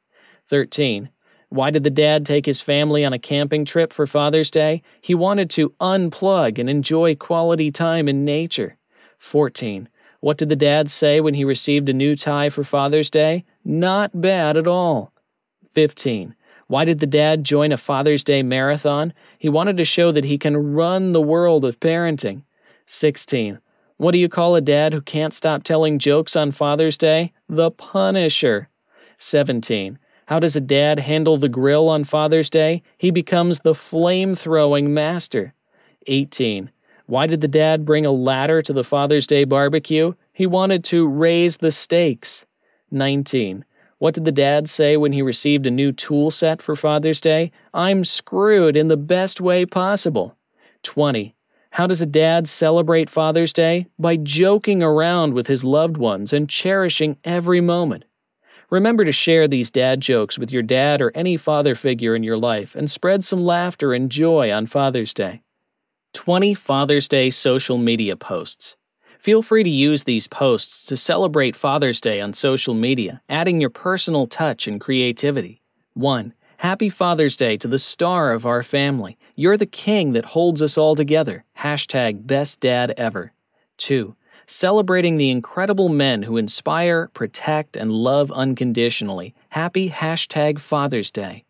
13. 0.47 1.09
Why 1.49 1.71
did 1.71 1.83
the 1.83 1.89
dad 1.89 2.25
take 2.25 2.45
his 2.45 2.61
family 2.61 3.03
on 3.03 3.11
a 3.11 3.19
camping 3.19 3.65
trip 3.65 3.91
for 3.91 4.07
Father's 4.07 4.49
Day? 4.49 4.81
He 5.01 5.13
wanted 5.13 5.49
to 5.49 5.73
unplug 5.81 6.57
and 6.57 6.69
enjoy 6.69 7.15
quality 7.15 7.69
time 7.69 8.07
in 8.07 8.23
nature. 8.23 8.77
14. 9.17 9.89
What 10.21 10.37
did 10.37 10.47
the 10.47 10.55
dad 10.55 10.89
say 10.89 11.19
when 11.19 11.33
he 11.33 11.43
received 11.43 11.89
a 11.89 11.93
new 11.93 12.15
tie 12.15 12.47
for 12.47 12.63
Father's 12.63 13.09
Day? 13.09 13.43
Not 13.65 14.21
bad 14.21 14.55
at 14.55 14.67
all. 14.67 15.11
15. 15.73 16.33
Why 16.67 16.85
did 16.85 16.99
the 16.99 17.07
dad 17.07 17.43
join 17.43 17.73
a 17.73 17.77
Father's 17.77 18.23
Day 18.23 18.41
marathon? 18.41 19.11
He 19.37 19.49
wanted 19.49 19.75
to 19.75 19.83
show 19.83 20.13
that 20.13 20.23
he 20.23 20.37
can 20.37 20.55
run 20.55 21.11
the 21.11 21.19
world 21.19 21.65
of 21.65 21.81
parenting. 21.81 22.43
16. 22.85 23.59
What 23.99 24.11
do 24.11 24.17
you 24.17 24.29
call 24.29 24.55
a 24.55 24.61
dad 24.61 24.93
who 24.93 25.01
can't 25.01 25.33
stop 25.33 25.63
telling 25.63 25.99
jokes 25.99 26.37
on 26.37 26.51
Father's 26.51 26.97
Day? 26.97 27.33
The 27.49 27.69
Punisher. 27.69 28.69
17. 29.17 29.99
How 30.27 30.39
does 30.39 30.55
a 30.55 30.61
dad 30.61 31.01
handle 31.01 31.35
the 31.35 31.49
grill 31.49 31.89
on 31.89 32.05
Father's 32.05 32.49
Day? 32.49 32.81
He 32.97 33.11
becomes 33.11 33.59
the 33.59 33.75
flame 33.75 34.35
throwing 34.35 34.93
master. 34.93 35.53
18. 36.07 36.71
Why 37.07 37.27
did 37.27 37.41
the 37.41 37.49
dad 37.49 37.83
bring 37.83 38.05
a 38.05 38.11
ladder 38.11 38.61
to 38.61 38.71
the 38.71 38.85
Father's 38.85 39.27
Day 39.27 39.43
barbecue? 39.43 40.13
He 40.31 40.47
wanted 40.47 40.85
to 40.85 41.05
raise 41.05 41.57
the 41.57 41.69
stakes. 41.69 42.45
19. 42.91 43.65
What 43.97 44.13
did 44.13 44.23
the 44.23 44.31
dad 44.31 44.69
say 44.69 44.95
when 44.95 45.11
he 45.11 45.21
received 45.21 45.65
a 45.65 45.71
new 45.71 45.91
tool 45.91 46.31
set 46.31 46.61
for 46.61 46.77
Father's 46.77 47.19
Day? 47.19 47.51
I'm 47.73 48.05
screwed 48.05 48.77
in 48.77 48.87
the 48.87 48.95
best 48.95 49.41
way 49.41 49.65
possible. 49.65 50.37
20. 50.83 51.35
How 51.79 51.87
does 51.87 52.01
a 52.01 52.05
dad 52.05 52.45
celebrate 52.45 53.09
Father's 53.09 53.53
Day? 53.53 53.87
By 53.97 54.17
joking 54.17 54.83
around 54.83 55.33
with 55.33 55.47
his 55.47 55.63
loved 55.63 55.95
ones 55.95 56.33
and 56.33 56.49
cherishing 56.49 57.15
every 57.23 57.61
moment. 57.61 58.03
Remember 58.69 59.05
to 59.05 59.13
share 59.13 59.47
these 59.47 59.71
dad 59.71 60.01
jokes 60.01 60.37
with 60.37 60.51
your 60.51 60.61
dad 60.61 61.01
or 61.01 61.13
any 61.15 61.37
father 61.37 61.75
figure 61.75 62.17
in 62.17 62.21
your 62.21 62.35
life 62.35 62.75
and 62.75 62.91
spread 62.91 63.23
some 63.23 63.45
laughter 63.45 63.93
and 63.93 64.11
joy 64.11 64.51
on 64.51 64.65
Father's 64.65 65.13
Day. 65.13 65.41
20 66.15 66.53
Father's 66.53 67.07
Day 67.07 67.29
social 67.29 67.77
media 67.77 68.17
posts. 68.17 68.75
Feel 69.17 69.41
free 69.41 69.63
to 69.63 69.69
use 69.69 70.03
these 70.03 70.27
posts 70.27 70.83
to 70.87 70.97
celebrate 70.97 71.55
Father's 71.55 72.01
Day 72.01 72.19
on 72.19 72.33
social 72.33 72.73
media, 72.73 73.21
adding 73.29 73.61
your 73.61 73.69
personal 73.69 74.27
touch 74.27 74.67
and 74.67 74.81
creativity. 74.81 75.61
1. 75.93 76.33
Happy 76.59 76.89
Father's 76.89 77.37
Day 77.37 77.55
to 77.55 77.69
the 77.69 77.79
star 77.79 78.33
of 78.33 78.45
our 78.45 78.63
family. 78.63 79.17
You're 79.37 79.55
the 79.55 79.65
king 79.65 80.11
that 80.11 80.25
holds 80.25 80.61
us 80.61 80.77
all 80.77 80.93
together. 80.93 81.45
Hashtag 81.57 82.27
best 82.27 82.59
dad 82.59 82.93
ever. 82.97 83.31
2. 83.77 84.13
Celebrating 84.45 85.15
the 85.15 85.31
incredible 85.31 85.87
men 85.87 86.21
who 86.21 86.35
inspire, 86.35 87.07
protect, 87.13 87.77
and 87.77 87.93
love 87.93 88.29
unconditionally. 88.31 89.33
Happy 89.47 89.89
hashtag 89.89 90.59
Father's 90.59 91.11
Day. 91.11 91.45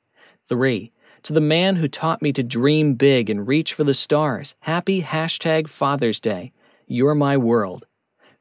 3. 0.47 0.91
To 1.23 1.33
the 1.33 1.41
man 1.41 1.77
who 1.77 1.87
taught 1.87 2.21
me 2.21 2.31
to 2.31 2.43
dream 2.43 2.93
big 2.93 3.31
and 3.31 3.47
reach 3.47 3.73
for 3.73 3.83
the 3.83 3.95
stars. 3.95 4.53
Happy 4.59 5.01
hashtag 5.01 5.67
Father's 5.67 6.19
Day. 6.19 6.51
You're 6.85 7.15
my 7.15 7.35
world. 7.35 7.87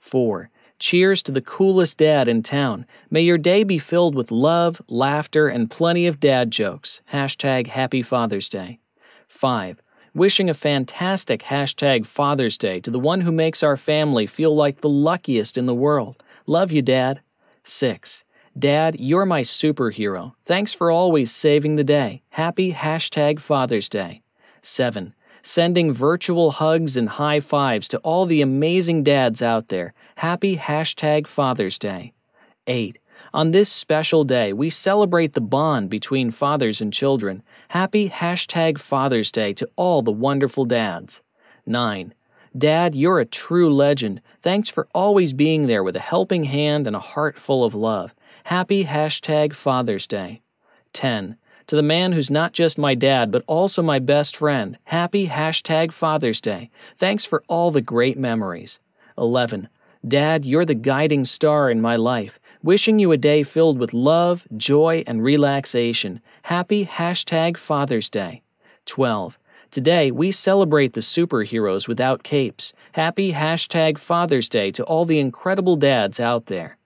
4. 0.00 0.50
Cheers 0.79 1.25
to 1.25 1.33
the 1.33 1.41
coolest 1.41 1.99
dad 1.99 2.29
in 2.29 2.45
town. 2.45 2.87
May 3.11 3.23
your 3.23 3.37
day 3.37 3.64
be 3.64 3.79
filled 3.79 4.14
with 4.14 4.31
love, 4.31 4.81
laughter, 4.88 5.49
and 5.49 5.69
plenty 5.69 6.07
of 6.07 6.21
dad 6.21 6.53
jokes. 6.53 7.03
Hashtag 7.12 7.67
Happy 7.67 8.01
Father's 8.01 8.49
Day. 8.49 8.79
5. 9.27 9.83
Wishing 10.14 10.49
a 10.49 10.55
fantastic 10.55 11.43
hashtag 11.43 12.07
Father's 12.07 12.57
Day 12.57 12.79
to 12.81 12.93
the 12.93 13.01
one 13.01 13.21
who 13.21 13.33
makes 13.33 13.64
our 13.64 13.77
family 13.77 14.27
feel 14.27 14.55
like 14.55 14.81
the 14.81 14.88
luckiest 14.88 15.59
in 15.59 15.67
the 15.67 15.75
world. 15.75 16.23
Love 16.47 16.71
you, 16.71 16.81
Dad. 16.81 17.21
6. 17.64 18.25
Dad, 18.57 19.01
you're 19.01 19.27
my 19.27 19.41
superhero. 19.41 20.33
Thanks 20.47 20.73
for 20.73 20.93
always 20.93 21.33
saving 21.33 21.75
the 21.75 21.85
day. 21.85 22.23
Happy 22.31 22.73
hashtag 22.73 23.41
Father's 23.41 23.88
Day. 23.88 24.23
7 24.62 25.12
sending 25.43 25.93
virtual 25.93 26.51
hugs 26.51 26.97
and 26.97 27.09
high 27.09 27.41
fives 27.41 27.88
to 27.88 27.99
all 27.99 28.27
the 28.27 28.43
amazing 28.43 29.03
dads 29.03 29.41
out 29.41 29.69
there. 29.69 29.95
Happy 30.18 30.57
hashtag 30.57 31.28
Father's 31.28 31.78
Day. 31.78 32.12
8. 32.66 32.98
On 33.33 33.52
this 33.52 33.70
special 33.70 34.24
day, 34.24 34.52
we 34.52 34.68
celebrate 34.68 35.35
the 35.35 35.40
bond 35.40 35.90
between 35.90 36.33
fathers 36.33 36.81
and 36.81 36.92
children. 36.92 37.40
Happy 37.68 38.11
hashtag 38.11 38.81
Father's 38.81 39.31
Day 39.31 39.52
to 39.52 39.70
all 39.76 40.02
the 40.02 40.11
wonderful 40.11 40.64
dads. 40.64 41.22
9. 41.66 42.12
Dad, 42.59 42.96
you're 42.96 43.20
a 43.20 43.24
true 43.24 43.72
legend. 43.72 44.20
Thanks 44.42 44.68
for 44.68 44.88
always 44.92 45.33
being 45.33 45.68
there 45.68 45.85
with 45.85 45.94
a 45.94 46.00
helping 46.00 46.42
hand 46.42 46.88
and 46.88 46.96
a 46.96 47.11
heart 47.14 47.38
full 47.38 47.62
of 47.62 47.76
love. 47.76 48.12
Happy 48.42 48.87
hashtag 48.87 49.54
Father's 49.54 50.09
Day. 50.09 50.42
10. 50.94 51.37
To 51.68 51.76
the 51.76 51.83
man 51.85 52.11
who's 52.11 52.28
not 52.28 52.52
just 52.52 52.76
my 52.76 52.96
dad, 52.96 53.31
but 53.31 53.44
also 53.46 53.85
my 53.85 54.00
best 54.00 54.35
friend, 54.35 54.78
happy 54.83 55.28
hashtag 55.28 55.92
Father's 55.92 56.40
Day. 56.40 56.70
Thanks 56.96 57.24
for 57.24 57.44
all 57.46 57.70
the 57.70 57.81
great 57.81 58.18
memories. 58.18 58.81
11. 59.16 59.68
Dad, 60.09 60.47
you're 60.47 60.64
the 60.64 60.75
guiding 60.75 61.27
star 61.27 61.71
in 61.71 61.83
my 61.83 61.97
life. 61.97 62.40
Wishing 62.62 62.99
you 62.99 63.12
a 63.12 63.18
day 63.18 63.42
filled 63.42 63.79
with 63.79 63.92
love, 63.92 64.47
joy, 64.57 65.05
and 65.07 65.23
relaxation. 65.23 66.23
Happy 66.42 66.87
hashtag 66.87 67.59
Father's 67.59 68.09
Day. 68.09 68.42
12. 68.87 69.38
Today, 69.71 70.11
we 70.11 70.33
celebrate 70.33 70.94
the 70.94 71.03
superheroes 71.03 71.87
without 71.87 72.23
capes. 72.23 72.73
Happy 72.92 73.33
hashtag 73.33 73.99
Father's 73.99 74.49
Day 74.49 74.71
to 74.71 74.85
all 74.85 75.05
the 75.05 75.18
incredible 75.18 75.77
dads 75.77 76.18
out 76.18 76.47
there. 76.47 76.79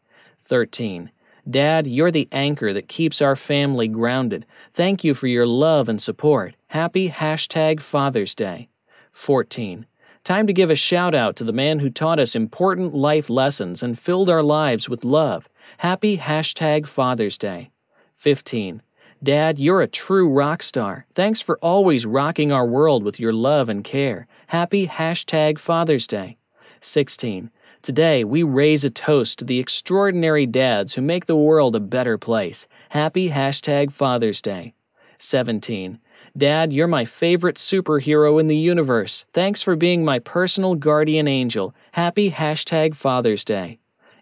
13. 0.47 1.09
Dad, 1.49 1.87
you're 1.87 2.11
the 2.11 2.29
anchor 2.33 2.73
that 2.73 2.89
keeps 2.89 3.23
our 3.23 3.37
family 3.37 3.87
grounded. 3.87 4.47
Thank 4.73 5.05
you 5.05 5.15
for 5.15 5.29
your 5.29 5.47
love 5.47 5.89
and 5.89 6.03
support. 6.03 6.57
Happy 6.69 7.09
hashtag 7.09 7.81
Father's 7.81 8.35
Day. 8.35 8.69
14. 9.13 9.87
Time 10.25 10.47
to 10.47 10.53
give 10.53 10.71
a 10.71 10.77
shout 10.77 11.17
out 11.17 11.35
to 11.35 11.43
the 11.43 11.53
man 11.53 11.81
who 11.81 11.91
taught 11.91 12.21
us 12.21 12.37
important 12.37 12.95
life 12.95 13.29
lessons 13.29 13.83
and 13.83 13.99
filled 13.99 14.31
our 14.31 14.43
lives 14.43 14.89
with 14.89 15.03
love. 15.03 15.49
Happy 15.79 16.17
hashtag 16.17 16.87
Father's 16.87 17.37
Day. 17.37 17.73
15. 18.15 18.83
Dad, 19.21 19.59
you're 19.59 19.81
a 19.83 19.89
true 19.89 20.33
rock 20.33 20.63
star. 20.63 21.07
Thanks 21.17 21.41
for 21.41 21.59
always 21.59 22.07
rocking 22.07 22.53
our 22.53 22.65
world 22.65 23.03
with 23.03 23.19
your 23.19 23.33
love 23.33 23.69
and 23.69 23.83
care. 23.83 24.29
Happy 24.47 24.87
hashtag 24.87 25.59
Father's 25.59 26.07
Day. 26.07 26.37
16. 26.83 27.51
Today, 27.83 28.23
we 28.23 28.45
raise 28.45 28.85
a 28.85 28.91
toast 28.91 29.41
to 29.41 29.45
the 29.45 29.59
extraordinary 29.59 30.47
dads 30.47 30.95
who 30.95 31.03
make 31.03 31.27
the 31.27 31.35
world 31.35 31.75
a 31.75 31.81
better 31.81 32.17
place. 32.17 32.69
Happy 32.91 33.29
hashtag 33.29 33.91
Father's 33.91 34.41
Day. 34.41 34.73
17. 35.19 35.99
Dad, 36.37 36.73
you're 36.73 36.89
my 36.89 37.05
favorite 37.05 37.57
superhero 37.57 38.41
in 38.41 38.49
the 38.49 38.57
universe. 38.57 39.27
Thanks 39.35 39.61
for 39.61 39.77
being 39.77 40.03
my 40.03 40.19
personal 40.19 40.75
guardian 40.75 41.29
angel. 41.29 41.75
Happy 41.93 42.31
hashtag 42.31 42.95
Father's 42.95 43.45
Day. 43.45 43.79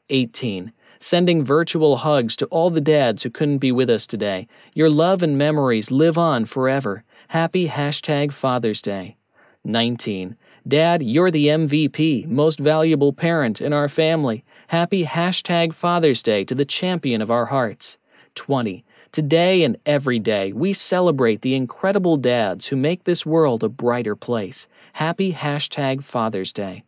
18. 0.09 0.73
Sending 0.99 1.45
virtual 1.45 1.99
hugs 1.99 2.37
to 2.37 2.47
all 2.47 2.69
the 2.69 2.81
dads 2.81 3.23
who 3.23 3.31
couldn't 3.31 3.59
be 3.59 3.71
with 3.71 3.89
us 3.89 4.09
today. 4.09 4.49
Your 4.75 4.91
love 4.91 5.23
and 5.23 5.39
memories 5.39 5.93
live 5.93 6.19
on 6.19 6.47
forever. 6.47 7.05
Happy 7.29 7.69
hashtag 7.69 8.33
Father's 8.33 8.83
Day. 8.83 9.17
19. 9.63 10.37
Dad, 10.67 11.05
you're 11.05 11.31
the 11.31 11.47
MVP, 11.47 12.27
most 12.27 12.59
valuable 12.59 13.13
parent 13.13 13.61
in 13.61 13.73
our 13.73 13.89
family. 13.89 14.45
Happy 14.67 15.05
hashtag 15.05 15.73
Father's 15.73 16.25
Day 16.25 16.45
to 16.45 16.57
the 16.57 16.65
champion 16.65 17.23
of 17.23 17.31
our 17.31 17.47
hearts. 17.47 17.99
20. 18.35 18.85
Today 19.13 19.65
and 19.65 19.77
every 19.87 20.21
day, 20.21 20.53
we 20.53 20.73
celebrate 20.73 21.43
the 21.43 21.57
incredible 21.57 22.17
dads 22.17 22.69
who 22.69 22.77
make 22.77 23.03
this 23.03 23.27
world 23.27 23.65
a 23.65 23.69
brighter 23.69 24.15
place. 24.15 24.69
Happy 24.93 25.33
hashtag 25.33 26.05
Father's 26.05 26.53
Day. 26.53 26.85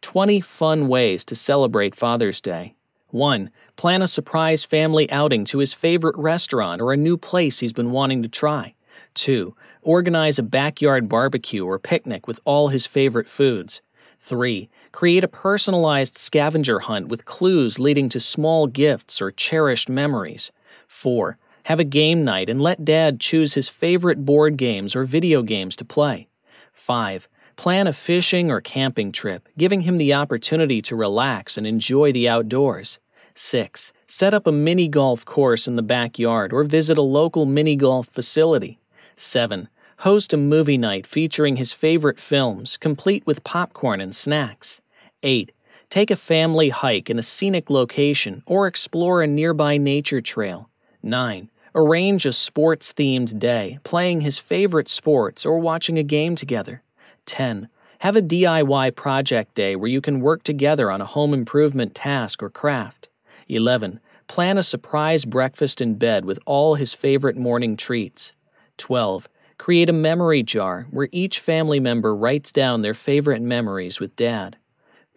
20 0.00 0.40
fun 0.42 0.86
ways 0.86 1.24
to 1.24 1.34
celebrate 1.34 1.96
Father's 1.96 2.40
Day. 2.40 2.76
1. 3.08 3.50
Plan 3.74 4.00
a 4.00 4.06
surprise 4.06 4.62
family 4.62 5.10
outing 5.10 5.44
to 5.46 5.58
his 5.58 5.74
favorite 5.74 6.16
restaurant 6.16 6.80
or 6.80 6.92
a 6.92 6.96
new 6.96 7.16
place 7.16 7.58
he's 7.58 7.72
been 7.72 7.90
wanting 7.90 8.22
to 8.22 8.28
try. 8.28 8.72
2. 9.14 9.52
Organize 9.82 10.38
a 10.38 10.44
backyard 10.44 11.08
barbecue 11.08 11.64
or 11.66 11.80
picnic 11.80 12.28
with 12.28 12.38
all 12.44 12.68
his 12.68 12.86
favorite 12.86 13.28
foods. 13.28 13.82
3. 14.20 14.68
Create 14.92 15.24
a 15.24 15.28
personalized 15.28 16.16
scavenger 16.16 16.78
hunt 16.78 17.08
with 17.08 17.24
clues 17.24 17.80
leading 17.80 18.08
to 18.08 18.20
small 18.20 18.68
gifts 18.68 19.20
or 19.20 19.32
cherished 19.32 19.88
memories. 19.88 20.52
4. 20.90 21.38
Have 21.64 21.78
a 21.78 21.84
game 21.84 22.24
night 22.24 22.48
and 22.48 22.60
let 22.60 22.84
dad 22.84 23.20
choose 23.20 23.54
his 23.54 23.68
favorite 23.68 24.24
board 24.24 24.56
games 24.56 24.96
or 24.96 25.04
video 25.04 25.40
games 25.40 25.76
to 25.76 25.84
play. 25.84 26.28
5. 26.72 27.28
Plan 27.54 27.86
a 27.86 27.92
fishing 27.92 28.50
or 28.50 28.60
camping 28.60 29.12
trip, 29.12 29.48
giving 29.56 29.82
him 29.82 29.98
the 29.98 30.12
opportunity 30.12 30.82
to 30.82 30.96
relax 30.96 31.56
and 31.56 31.66
enjoy 31.66 32.10
the 32.10 32.28
outdoors. 32.28 32.98
6. 33.34 33.92
Set 34.08 34.34
up 34.34 34.48
a 34.48 34.52
mini 34.52 34.88
golf 34.88 35.24
course 35.24 35.68
in 35.68 35.76
the 35.76 35.82
backyard 35.82 36.52
or 36.52 36.64
visit 36.64 36.98
a 36.98 37.02
local 37.02 37.46
mini 37.46 37.76
golf 37.76 38.08
facility. 38.08 38.80
7. 39.14 39.68
Host 39.98 40.32
a 40.32 40.36
movie 40.36 40.76
night 40.78 41.06
featuring 41.06 41.56
his 41.56 41.72
favorite 41.72 42.18
films, 42.18 42.76
complete 42.76 43.24
with 43.26 43.44
popcorn 43.44 44.00
and 44.00 44.14
snacks. 44.14 44.80
8. 45.22 45.52
Take 45.88 46.10
a 46.10 46.16
family 46.16 46.70
hike 46.70 47.08
in 47.08 47.18
a 47.18 47.22
scenic 47.22 47.70
location 47.70 48.42
or 48.46 48.66
explore 48.66 49.22
a 49.22 49.26
nearby 49.26 49.76
nature 49.76 50.20
trail. 50.20 50.69
9. 51.02 51.50
Arrange 51.74 52.26
a 52.26 52.32
sports 52.32 52.92
themed 52.92 53.38
day, 53.38 53.78
playing 53.84 54.20
his 54.20 54.38
favorite 54.38 54.88
sports 54.88 55.46
or 55.46 55.58
watching 55.60 55.98
a 55.98 56.02
game 56.02 56.34
together. 56.34 56.82
10. 57.26 57.68
Have 58.00 58.16
a 58.16 58.22
DIY 58.22 58.96
project 58.96 59.54
day 59.54 59.76
where 59.76 59.90
you 59.90 60.00
can 60.00 60.20
work 60.20 60.42
together 60.42 60.90
on 60.90 61.00
a 61.00 61.06
home 61.06 61.32
improvement 61.34 61.94
task 61.94 62.42
or 62.42 62.50
craft. 62.50 63.08
11. 63.48 64.00
Plan 64.26 64.58
a 64.58 64.62
surprise 64.62 65.24
breakfast 65.24 65.80
in 65.80 65.94
bed 65.94 66.24
with 66.24 66.38
all 66.46 66.74
his 66.74 66.94
favorite 66.94 67.36
morning 67.36 67.76
treats. 67.76 68.32
12. 68.78 69.28
Create 69.58 69.90
a 69.90 69.92
memory 69.92 70.42
jar 70.42 70.86
where 70.90 71.08
each 71.12 71.40
family 71.40 71.78
member 71.78 72.16
writes 72.16 72.50
down 72.50 72.82
their 72.82 72.94
favorite 72.94 73.42
memories 73.42 74.00
with 74.00 74.16
dad. 74.16 74.56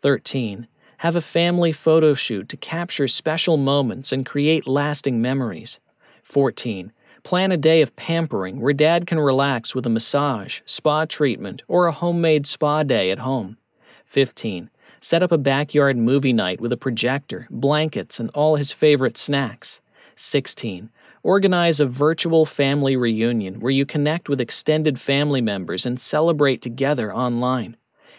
13. 0.02 0.67
Have 1.04 1.18
a 1.18 1.22
family 1.22 1.74
photo 1.74 2.13
shoot 2.13 2.48
to 2.48 2.56
capture 2.56 3.10
special 3.10 3.58
moments 3.58 4.13
and 4.13 4.26
create 4.26 4.66
lasting 4.66 5.22
memories. 5.22 5.78
14. 6.24 6.94
Plan 7.24 7.52
a 7.52 7.58
day 7.58 7.82
of 7.82 7.94
pampering 7.98 8.62
where 8.62 8.72
dad 8.72 9.06
can 9.06 9.20
relax 9.20 9.76
with 9.76 9.86
a 9.86 9.89
massage, 9.89 10.62
spa 10.66 11.04
treatment, 11.04 11.62
or 11.68 11.88
a 11.88 11.92
homemade 11.92 12.48
spa 12.48 12.84
day 12.84 13.12
at 13.12 13.20
home. 13.20 13.58
15. 14.06 14.70
Set 15.02 15.22
up 15.22 15.34
a 15.34 15.38
backyard 15.38 15.98
movie 15.98 16.32
night 16.32 16.62
with 16.62 16.72
a 16.72 16.78
projector, 16.78 17.48
blankets, 17.50 18.18
and 18.18 18.30
all 18.30 18.56
his 18.56 18.72
favorite 18.72 19.18
snacks. 19.18 19.82
16. 20.16 20.89
Organize 21.22 21.82
a 21.82 21.86
virtual 21.86 22.46
family 22.46 22.96
reunion 22.96 23.60
where 23.60 23.72
you 23.72 23.86
connect 23.86 24.30
with 24.30 24.39
extended 24.39 24.98
family 24.98 25.42
members 25.42 25.86
and 25.86 26.00
celebrate 26.00 26.62
together 26.62 27.13
online. 27.13 27.76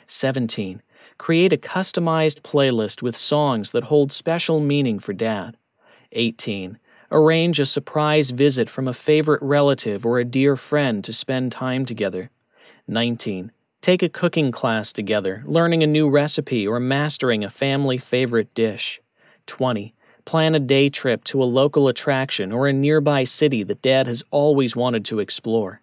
17. 0.07 0.83
Create 1.18 1.53
a 1.53 1.57
customized 1.57 2.40
playlist 2.42 3.00
with 3.00 3.16
songs 3.16 3.70
that 3.70 3.85
hold 3.85 4.11
special 4.11 4.61
meaning 4.61 4.98
for 4.98 5.12
dad. 5.12 5.57
18. 6.12 6.79
Arrange 7.11 7.61
a 7.61 7.66
surprise 7.66 8.31
visit 8.31 8.68
from 8.68 8.88
a 8.88 8.92
favorite 8.92 9.40
relative 9.42 10.05
or 10.05 10.18
a 10.18 10.24
dear 10.24 10.57
friend 10.57 11.05
to 11.05 11.12
spend 11.12 11.53
time 11.53 11.87
together. 11.87 12.31
19. 12.88 13.53
Take 13.81 14.03
a 14.03 14.09
cooking 14.09 14.50
class 14.50 14.92
together, 14.92 15.42
learning 15.46 15.83
a 15.83 15.87
new 15.87 16.09
recipe 16.09 16.66
or 16.66 16.81
mastering 16.81 17.44
a 17.44 17.50
family 17.50 17.98
favorite 17.98 18.53
dish. 18.55 19.00
20. 19.46 19.94
Plan 20.24 20.55
a 20.55 20.59
day 20.59 20.88
trip 20.88 21.22
to 21.24 21.42
a 21.42 21.44
local 21.44 21.88
attraction 21.88 22.50
or 22.50 22.66
a 22.66 22.72
nearby 22.72 23.24
city 23.24 23.62
that 23.62 23.83
Dad 23.83 24.07
has 24.07 24.24
always 24.31 24.74
wanted 24.74 25.05
to 25.05 25.20
explore. 25.20 25.83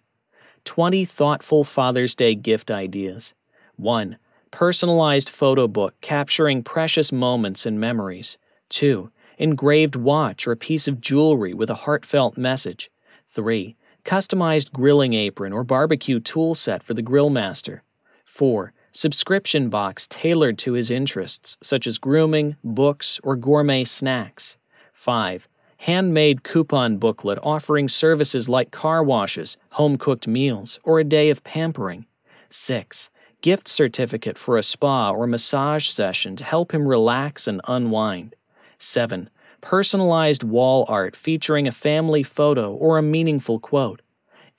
20 0.64 1.04
thoughtful 1.04 1.64
Father's 1.64 2.14
Day 2.14 2.34
gift 2.34 2.70
ideas. 2.70 3.34
1. 3.76 4.18
Personalized 4.52 5.30
photo 5.30 5.66
book 5.66 5.94
capturing 6.02 6.62
precious 6.62 7.10
moments 7.10 7.64
and 7.64 7.80
memories. 7.80 8.36
2. 8.68 9.10
Engraved 9.38 9.96
watch 9.96 10.46
or 10.46 10.54
piece 10.54 10.86
of 10.86 11.00
jewelry 11.00 11.54
with 11.54 11.70
a 11.70 11.74
heartfelt 11.74 12.36
message. 12.36 12.90
3. 13.30 13.74
Customized 14.04 14.70
grilling 14.70 15.14
apron 15.14 15.54
or 15.54 15.64
barbecue 15.64 16.20
tool 16.20 16.54
set 16.54 16.82
for 16.82 16.92
the 16.92 17.00
grill 17.00 17.30
master. 17.30 17.82
4 18.26 18.74
subscription 18.90 19.70
box 19.70 20.06
tailored 20.08 20.58
to 20.58 20.74
his 20.74 20.90
interests, 20.90 21.56
such 21.62 21.86
as 21.86 21.96
grooming, 21.96 22.54
books, 22.62 23.18
or 23.24 23.36
gourmet 23.36 23.84
snacks. 23.84 24.58
5. 24.92 25.48
Handmade 25.78 26.42
coupon 26.42 26.98
booklet 26.98 27.38
offering 27.42 27.88
services 27.88 28.50
like 28.50 28.70
car 28.70 29.02
washes, 29.02 29.56
home 29.70 29.96
cooked 29.96 30.28
meals, 30.28 30.78
or 30.84 31.00
a 31.00 31.04
day 31.04 31.30
of 31.30 31.42
pampering. 31.42 32.04
6. 32.50 33.08
Gift 33.42 33.68
certificate 33.68 34.38
for 34.38 34.56
a 34.56 34.62
spa 34.62 35.10
or 35.10 35.26
massage 35.26 35.88
session 35.88 36.36
to 36.36 36.44
help 36.44 36.72
him 36.72 36.86
relax 36.86 37.46
and 37.46 37.60
unwind. 37.66 38.34
7. 38.78 39.28
Personalized 39.60 40.44
wall 40.44 40.86
art 40.88 41.14
featuring 41.14 41.66
a 41.66 41.72
family 41.72 42.22
photo 42.22 42.72
or 42.72 42.98
a 42.98 43.02
meaningful 43.02 43.58
quote. 43.58 44.00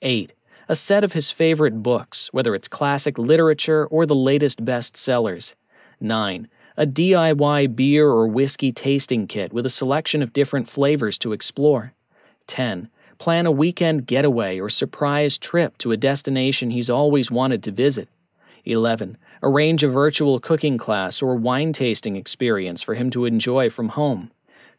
8 0.02 0.32
a 0.68 0.74
set 0.74 1.04
of 1.04 1.12
his 1.12 1.30
favorite 1.30 1.82
books, 1.82 2.28
whether 2.32 2.54
it's 2.54 2.68
classic 2.68 3.18
literature 3.18 3.86
or 3.86 4.06
the 4.06 4.14
latest 4.14 4.64
bestsellers. 4.64 5.54
9. 6.00 6.48
A 6.76 6.86
DIY 6.86 7.76
beer 7.76 8.08
or 8.08 8.26
whiskey 8.26 8.72
tasting 8.72 9.26
kit 9.26 9.52
with 9.52 9.66
a 9.66 9.70
selection 9.70 10.22
of 10.22 10.32
different 10.32 10.68
flavors 10.68 11.18
to 11.18 11.32
explore. 11.32 11.92
10. 12.46 12.88
Plan 13.18 13.46
a 13.46 13.50
weekend 13.50 14.06
getaway 14.06 14.58
or 14.58 14.68
surprise 14.68 15.38
trip 15.38 15.76
to 15.78 15.92
a 15.92 15.96
destination 15.96 16.70
he's 16.70 16.90
always 16.90 17.30
wanted 17.30 17.62
to 17.62 17.70
visit. 17.70 18.08
11. 18.64 19.16
Arrange 19.42 19.82
a 19.82 19.88
virtual 19.88 20.40
cooking 20.40 20.78
class 20.78 21.22
or 21.22 21.36
wine 21.36 21.72
tasting 21.72 22.16
experience 22.16 22.82
for 22.82 22.94
him 22.94 23.10
to 23.10 23.24
enjoy 23.24 23.70
from 23.70 23.90
home. 23.90 24.30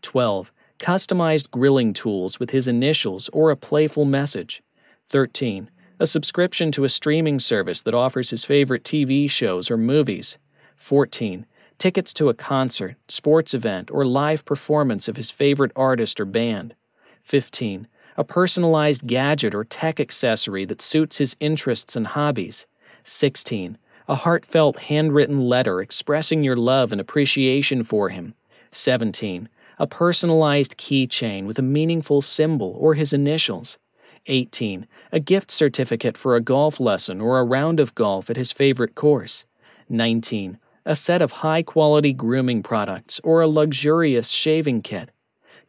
12. 0.02 0.52
Customized 0.80 1.52
grilling 1.52 1.94
tools 1.94 2.40
with 2.40 2.50
his 2.50 2.68
initials 2.68 3.30
or 3.34 3.52
a 3.52 3.56
playful 3.56 4.06
message. 4.06 4.62
13 5.08 5.70
a 6.00 6.06
subscription 6.06 6.74
to 6.74 6.84
a 6.84 6.90
streaming 6.90 7.40
service 7.40 7.82
that 7.82 7.94
offers 7.94 8.30
his 8.30 8.44
favorite 8.44 8.84
TV 8.84 9.30
shows 9.30 9.72
or 9.72 9.78
movies. 9.78 10.38
14. 10.76 11.46
Tickets 11.78 12.14
to 12.14 12.28
a 12.28 12.34
concert, 12.34 12.98
sports 13.08 13.54
event, 13.54 13.90
or 13.92 14.06
live 14.06 14.44
performance 14.44 15.08
of 15.08 15.16
his 15.16 15.32
favorite 15.32 15.72
artist 15.76 16.20
or 16.20 16.26
band. 16.26 16.76
15. 17.22 17.88
A 18.18 18.24
personalized 18.26 19.08
gadget 19.08 19.56
or 19.56 19.64
tech 19.64 20.00
accessory 20.02 20.66
that 20.66 20.82
suits 20.82 21.18
his 21.18 21.36
interests 21.40 21.96
and 21.96 22.08
hobbies. 22.08 22.66
16. 23.08 23.78
A 24.08 24.16
heartfelt 24.16 24.78
handwritten 24.78 25.40
letter 25.40 25.80
expressing 25.80 26.44
your 26.44 26.56
love 26.56 26.92
and 26.92 27.00
appreciation 27.00 27.84
for 27.84 28.10
him. 28.10 28.34
17. 28.72 29.48
A 29.78 29.86
personalized 29.86 30.76
keychain 30.78 31.46
with 31.46 31.60
a 31.60 31.62
meaningful 31.62 32.24
symbol 32.24 32.76
or 32.80 32.96
his 32.96 33.14
initials. 33.14 33.78
18. 34.26 34.88
A 35.12 35.20
gift 35.20 35.52
certificate 35.52 36.18
for 36.18 36.36
a 36.36 36.42
golf 36.42 36.80
lesson 36.80 37.22
or 37.22 37.38
a 37.38 37.44
round 37.44 37.80
of 37.80 37.94
golf 37.94 38.32
at 38.32 38.38
his 38.38 38.52
favorite 38.52 38.96
course. 38.96 39.46
19. 39.88 40.58
A 40.86 40.96
set 40.96 41.22
of 41.22 41.32
high 41.32 41.62
quality 41.62 42.12
grooming 42.12 42.64
products 42.64 43.22
or 43.24 43.42
a 43.42 43.48
luxurious 43.48 44.30
shaving 44.30 44.82
kit. 44.82 45.12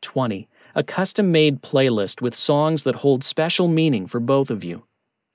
20. 0.01 0.49
A 0.75 0.83
custom 0.83 1.31
made 1.31 1.61
playlist 1.61 2.23
with 2.23 2.35
songs 2.35 2.85
that 2.85 2.97
hold 2.97 3.23
special 3.23 3.69
meaning 3.69 4.07
for 4.07 4.21
both 4.21 4.51
of 4.51 4.65
you. 4.65 4.85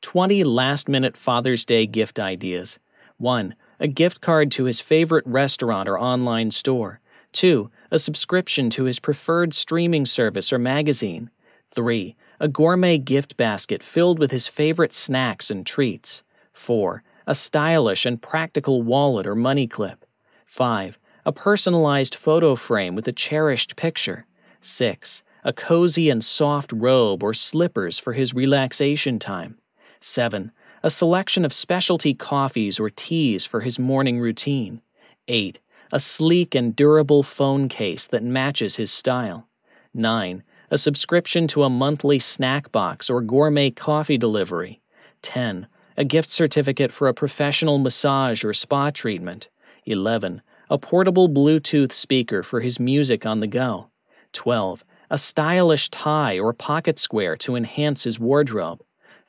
20 0.02 0.44
last 0.44 0.90
minute 0.90 1.16
Father's 1.16 1.66
Day 1.66 1.86
gift 1.86 2.20
ideas. 2.20 2.80
1. 3.18 3.56
A 3.80 3.88
gift 3.88 4.22
card 4.22 4.52
to 4.52 4.66
his 4.66 4.82
favorite 4.82 5.26
restaurant 5.26 5.88
or 5.88 6.00
online 6.00 6.52
store. 6.52 7.00
2. 7.34 7.70
A 7.92 8.00
subscription 8.00 8.70
to 8.72 8.84
his 8.84 9.00
preferred 9.00 9.54
streaming 9.54 10.06
service 10.06 10.52
or 10.52 10.60
magazine. 10.60 11.30
3 11.74 12.16
a 12.42 12.48
gourmet 12.48 12.98
gift 12.98 13.38
basket 13.38 13.84
filled 13.84 14.18
with 14.18 14.32
his 14.32 14.48
favorite 14.48 14.96
snacks 14.96 15.52
and 15.52 15.64
treats. 15.64 16.24
4. 16.54 17.04
A 17.28 17.36
stylish 17.36 18.04
and 18.04 18.20
practical 18.20 18.82
wallet 18.82 19.28
or 19.28 19.36
money 19.36 19.68
clip. 19.68 20.04
5. 20.48 20.98
A 21.24 21.32
personalized 21.32 22.16
photo 22.16 22.56
frame 22.56 22.96
with 22.96 23.08
a 23.08 23.12
cherished 23.12 23.76
picture. 23.76 24.26
6. 24.60 25.22
A 25.44 25.54
cozy 25.54 26.10
and 26.10 26.24
soft 26.24 26.74
robe 26.74 27.22
or 27.22 27.36
slippers 27.36 28.00
for 28.00 28.14
his 28.14 28.34
relaxation 28.34 29.20
time. 29.20 29.60
7. 30.02 30.52
A 30.84 30.90
selection 30.90 31.46
of 31.46 31.54
specialty 31.54 32.14
coffees 32.14 32.80
or 32.80 32.90
teas 32.90 33.46
for 33.46 33.62
his 33.62 33.80
morning 33.80 34.20
routine. 34.20 34.82
8. 35.28 35.60
A 35.94 36.00
sleek 36.00 36.54
and 36.54 36.76
durable 36.76 37.24
phone 37.24 37.70
case 37.70 38.08
that 38.08 38.24
matches 38.24 38.76
his 38.76 38.92
style. 38.92 39.48
9 39.94 40.44
a 40.74 40.78
subscription 40.78 41.48
to 41.48 41.64
a 41.64 41.70
monthly 41.70 42.18
snack 42.18 42.72
box 42.72 43.10
or 43.10 43.20
gourmet 43.20 43.70
coffee 43.70 44.18
delivery. 44.18 44.80
10. 45.22 45.68
A 45.98 46.06
gift 46.06 46.30
certificate 46.30 46.94
for 46.94 47.10
a 47.10 47.14
professional 47.14 47.78
massage 47.78 48.46
or 48.46 48.54
spa 48.54 48.90
treatment. 48.90 49.50
11. 49.86 50.42
A 50.70 50.78
portable 50.78 51.28
Bluetooth 51.28 51.92
speaker 51.92 52.42
for 52.42 52.62
his 52.62 52.80
music 52.80 53.26
on 53.26 53.42
the 53.42 53.48
go. 53.48 53.90
12. 54.32 54.86
A 55.10 55.18
stylish 55.18 55.90
tie 55.90 56.40
or 56.40 56.54
pocket 56.54 56.98
square 56.98 57.36
to 57.36 57.58
enhance 57.58 58.06
his 58.06 58.18
wardrobe. 58.18 58.82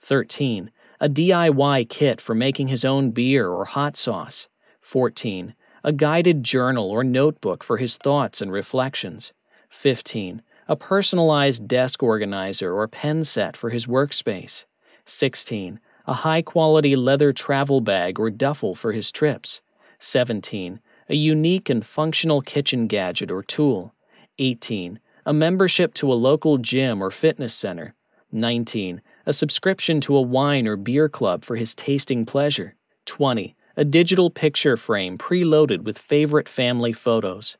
13. 0.02 0.72
A 1.00 1.08
DIY 1.08 1.88
kit 1.88 2.20
for 2.20 2.34
making 2.34 2.66
his 2.66 2.84
own 2.84 3.12
beer 3.12 3.48
or 3.48 3.64
hot 3.64 3.96
sauce. 3.96 4.48
14. 4.80 5.54
A 5.84 5.92
guided 5.92 6.42
journal 6.42 6.90
or 6.90 7.04
notebook 7.04 7.62
for 7.62 7.76
his 7.76 7.96
thoughts 7.98 8.42
and 8.42 8.50
reflections. 8.50 9.32
15. 9.70 10.42
A 10.66 10.74
personalized 10.74 11.68
desk 11.68 12.02
organizer 12.02 12.74
or 12.74 12.88
pen 12.88 13.22
set 13.22 13.56
for 13.56 13.70
his 13.70 13.86
workspace. 13.86 14.64
16. 15.04 15.78
A 16.08 16.12
high 16.12 16.42
quality 16.42 16.96
leather 16.96 17.32
travel 17.32 17.80
bag 17.80 18.18
or 18.18 18.28
duffel 18.28 18.74
for 18.74 18.90
his 18.90 19.12
trips. 19.12 19.62
17. 20.00 20.80
A 21.10 21.14
unique 21.14 21.70
and 21.70 21.86
functional 21.86 22.40
kitchen 22.40 22.88
gadget 22.88 23.30
or 23.30 23.44
tool. 23.44 23.94
18. 24.40 24.98
A 25.26 25.32
membership 25.32 25.94
to 25.94 26.12
a 26.12 26.14
local 26.14 26.58
gym 26.58 27.00
or 27.00 27.12
fitness 27.12 27.54
center. 27.54 27.94
19. 28.32 29.00
A 29.24 29.32
subscription 29.32 30.00
to 30.00 30.16
a 30.16 30.20
wine 30.20 30.66
or 30.66 30.76
beer 30.76 31.08
club 31.08 31.44
for 31.44 31.54
his 31.54 31.76
tasting 31.76 32.26
pleasure. 32.26 32.74
20. 33.06 33.54
A 33.76 33.84
digital 33.84 34.30
picture 34.30 34.76
frame 34.76 35.16
preloaded 35.16 35.82
with 35.82 35.96
favorite 35.96 36.48
family 36.48 36.92
photos. 36.92 37.56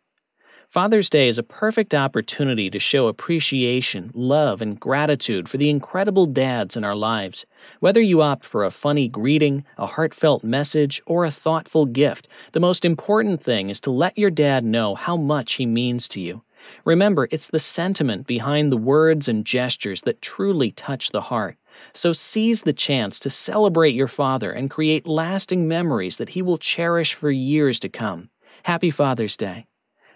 Father's 0.68 1.08
Day 1.08 1.28
is 1.28 1.38
a 1.38 1.44
perfect 1.44 1.94
opportunity 1.94 2.68
to 2.68 2.80
show 2.80 3.06
appreciation, 3.06 4.10
love, 4.12 4.60
and 4.60 4.80
gratitude 4.80 5.48
for 5.48 5.56
the 5.56 5.70
incredible 5.70 6.26
dads 6.26 6.76
in 6.76 6.82
our 6.82 6.96
lives. 6.96 7.46
Whether 7.78 8.00
you 8.00 8.22
opt 8.22 8.44
for 8.44 8.64
a 8.64 8.70
funny 8.72 9.06
greeting, 9.06 9.64
a 9.78 9.86
heartfelt 9.86 10.42
message, 10.42 11.00
or 11.06 11.24
a 11.24 11.30
thoughtful 11.30 11.86
gift, 11.86 12.26
the 12.52 12.60
most 12.60 12.84
important 12.84 13.40
thing 13.40 13.70
is 13.70 13.78
to 13.80 13.92
let 13.92 14.18
your 14.18 14.30
dad 14.30 14.64
know 14.64 14.96
how 14.96 15.16
much 15.16 15.52
he 15.52 15.66
means 15.66 16.08
to 16.08 16.20
you. 16.20 16.42
Remember, 16.84 17.28
it's 17.30 17.48
the 17.48 17.58
sentiment 17.58 18.26
behind 18.26 18.70
the 18.70 18.76
words 18.76 19.28
and 19.28 19.44
gestures 19.44 20.02
that 20.02 20.22
truly 20.22 20.70
touch 20.72 21.10
the 21.10 21.22
heart. 21.22 21.56
So 21.92 22.12
seize 22.12 22.62
the 22.62 22.72
chance 22.72 23.18
to 23.20 23.30
celebrate 23.30 23.94
your 23.94 24.08
father 24.08 24.52
and 24.52 24.70
create 24.70 25.06
lasting 25.06 25.68
memories 25.68 26.18
that 26.18 26.30
he 26.30 26.42
will 26.42 26.58
cherish 26.58 27.14
for 27.14 27.30
years 27.30 27.80
to 27.80 27.88
come. 27.88 28.30
Happy 28.64 28.90
Father's 28.90 29.36
Day. 29.36 29.66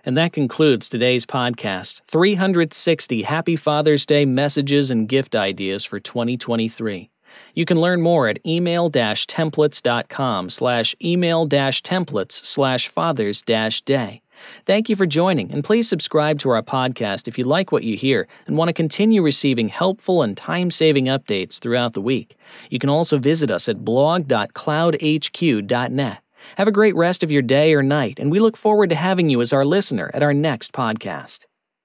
And 0.05 0.16
that 0.16 0.32
concludes 0.32 0.88
today's 0.88 1.26
podcast 1.26 2.03
360 2.07 3.22
Happy 3.22 3.57
Father's 3.57 4.07
Day 4.07 4.24
messages 4.24 4.90
and 4.90 5.09
gift 5.09 5.34
ideas 5.34 5.84
for 5.84 5.99
2023. 5.99 7.11
You 7.55 7.64
can 7.64 7.80
learn 7.80 8.01
more 8.01 8.28
at 8.28 8.38
email 8.47 8.88
templates.com 9.26 10.51
slash 10.51 10.94
email 11.03 11.47
templates 11.82 12.32
slash 12.32 12.88
fathers 12.88 13.42
day. 13.82 14.22
Thank 14.66 14.89
you 14.89 14.97
for 14.97 15.07
joining, 15.07 15.53
and 15.53 15.64
please 15.64 15.89
subscribe 15.89 16.39
to 16.41 16.51
our 16.51 16.62
podcast 16.62 17.28
if 17.28 17.39
you 17.39 17.45
like 17.45 17.72
what 17.72 17.84
you 17.84 17.97
hear 17.97 18.28
and 18.47 18.57
want 18.57 18.68
to 18.68 18.72
continue 18.72 19.22
receiving 19.22 19.68
helpful 19.68 20.22
and 20.22 20.37
time 20.37 20.70
saving 20.70 21.07
updates 21.07 21.59
throughout 21.59 21.95
the 21.95 22.01
week. 22.01 22.37
You 22.70 22.78
can 22.78 22.91
also 22.91 23.18
visit 23.18 23.51
us 23.51 23.68
at 23.68 23.84
blog.cloudhq.net. 23.84 26.18
Have 26.59 26.68
a 26.68 26.72
great 26.72 26.95
rest 26.95 27.22
of 27.22 27.32
your 27.32 27.43
day 27.43 27.74
or 27.74 27.82
night, 27.82 28.20
and 28.20 28.30
we 28.30 28.39
look 28.39 28.57
forward 28.57 28.91
to 28.91 28.97
having 28.97 29.30
you 29.30 29.41
as 29.41 29.53
our 29.53 29.64
listener 29.64 30.11
at 30.14 30.22
our 30.22 30.34
next 30.34 30.72
podcast. 30.72 31.45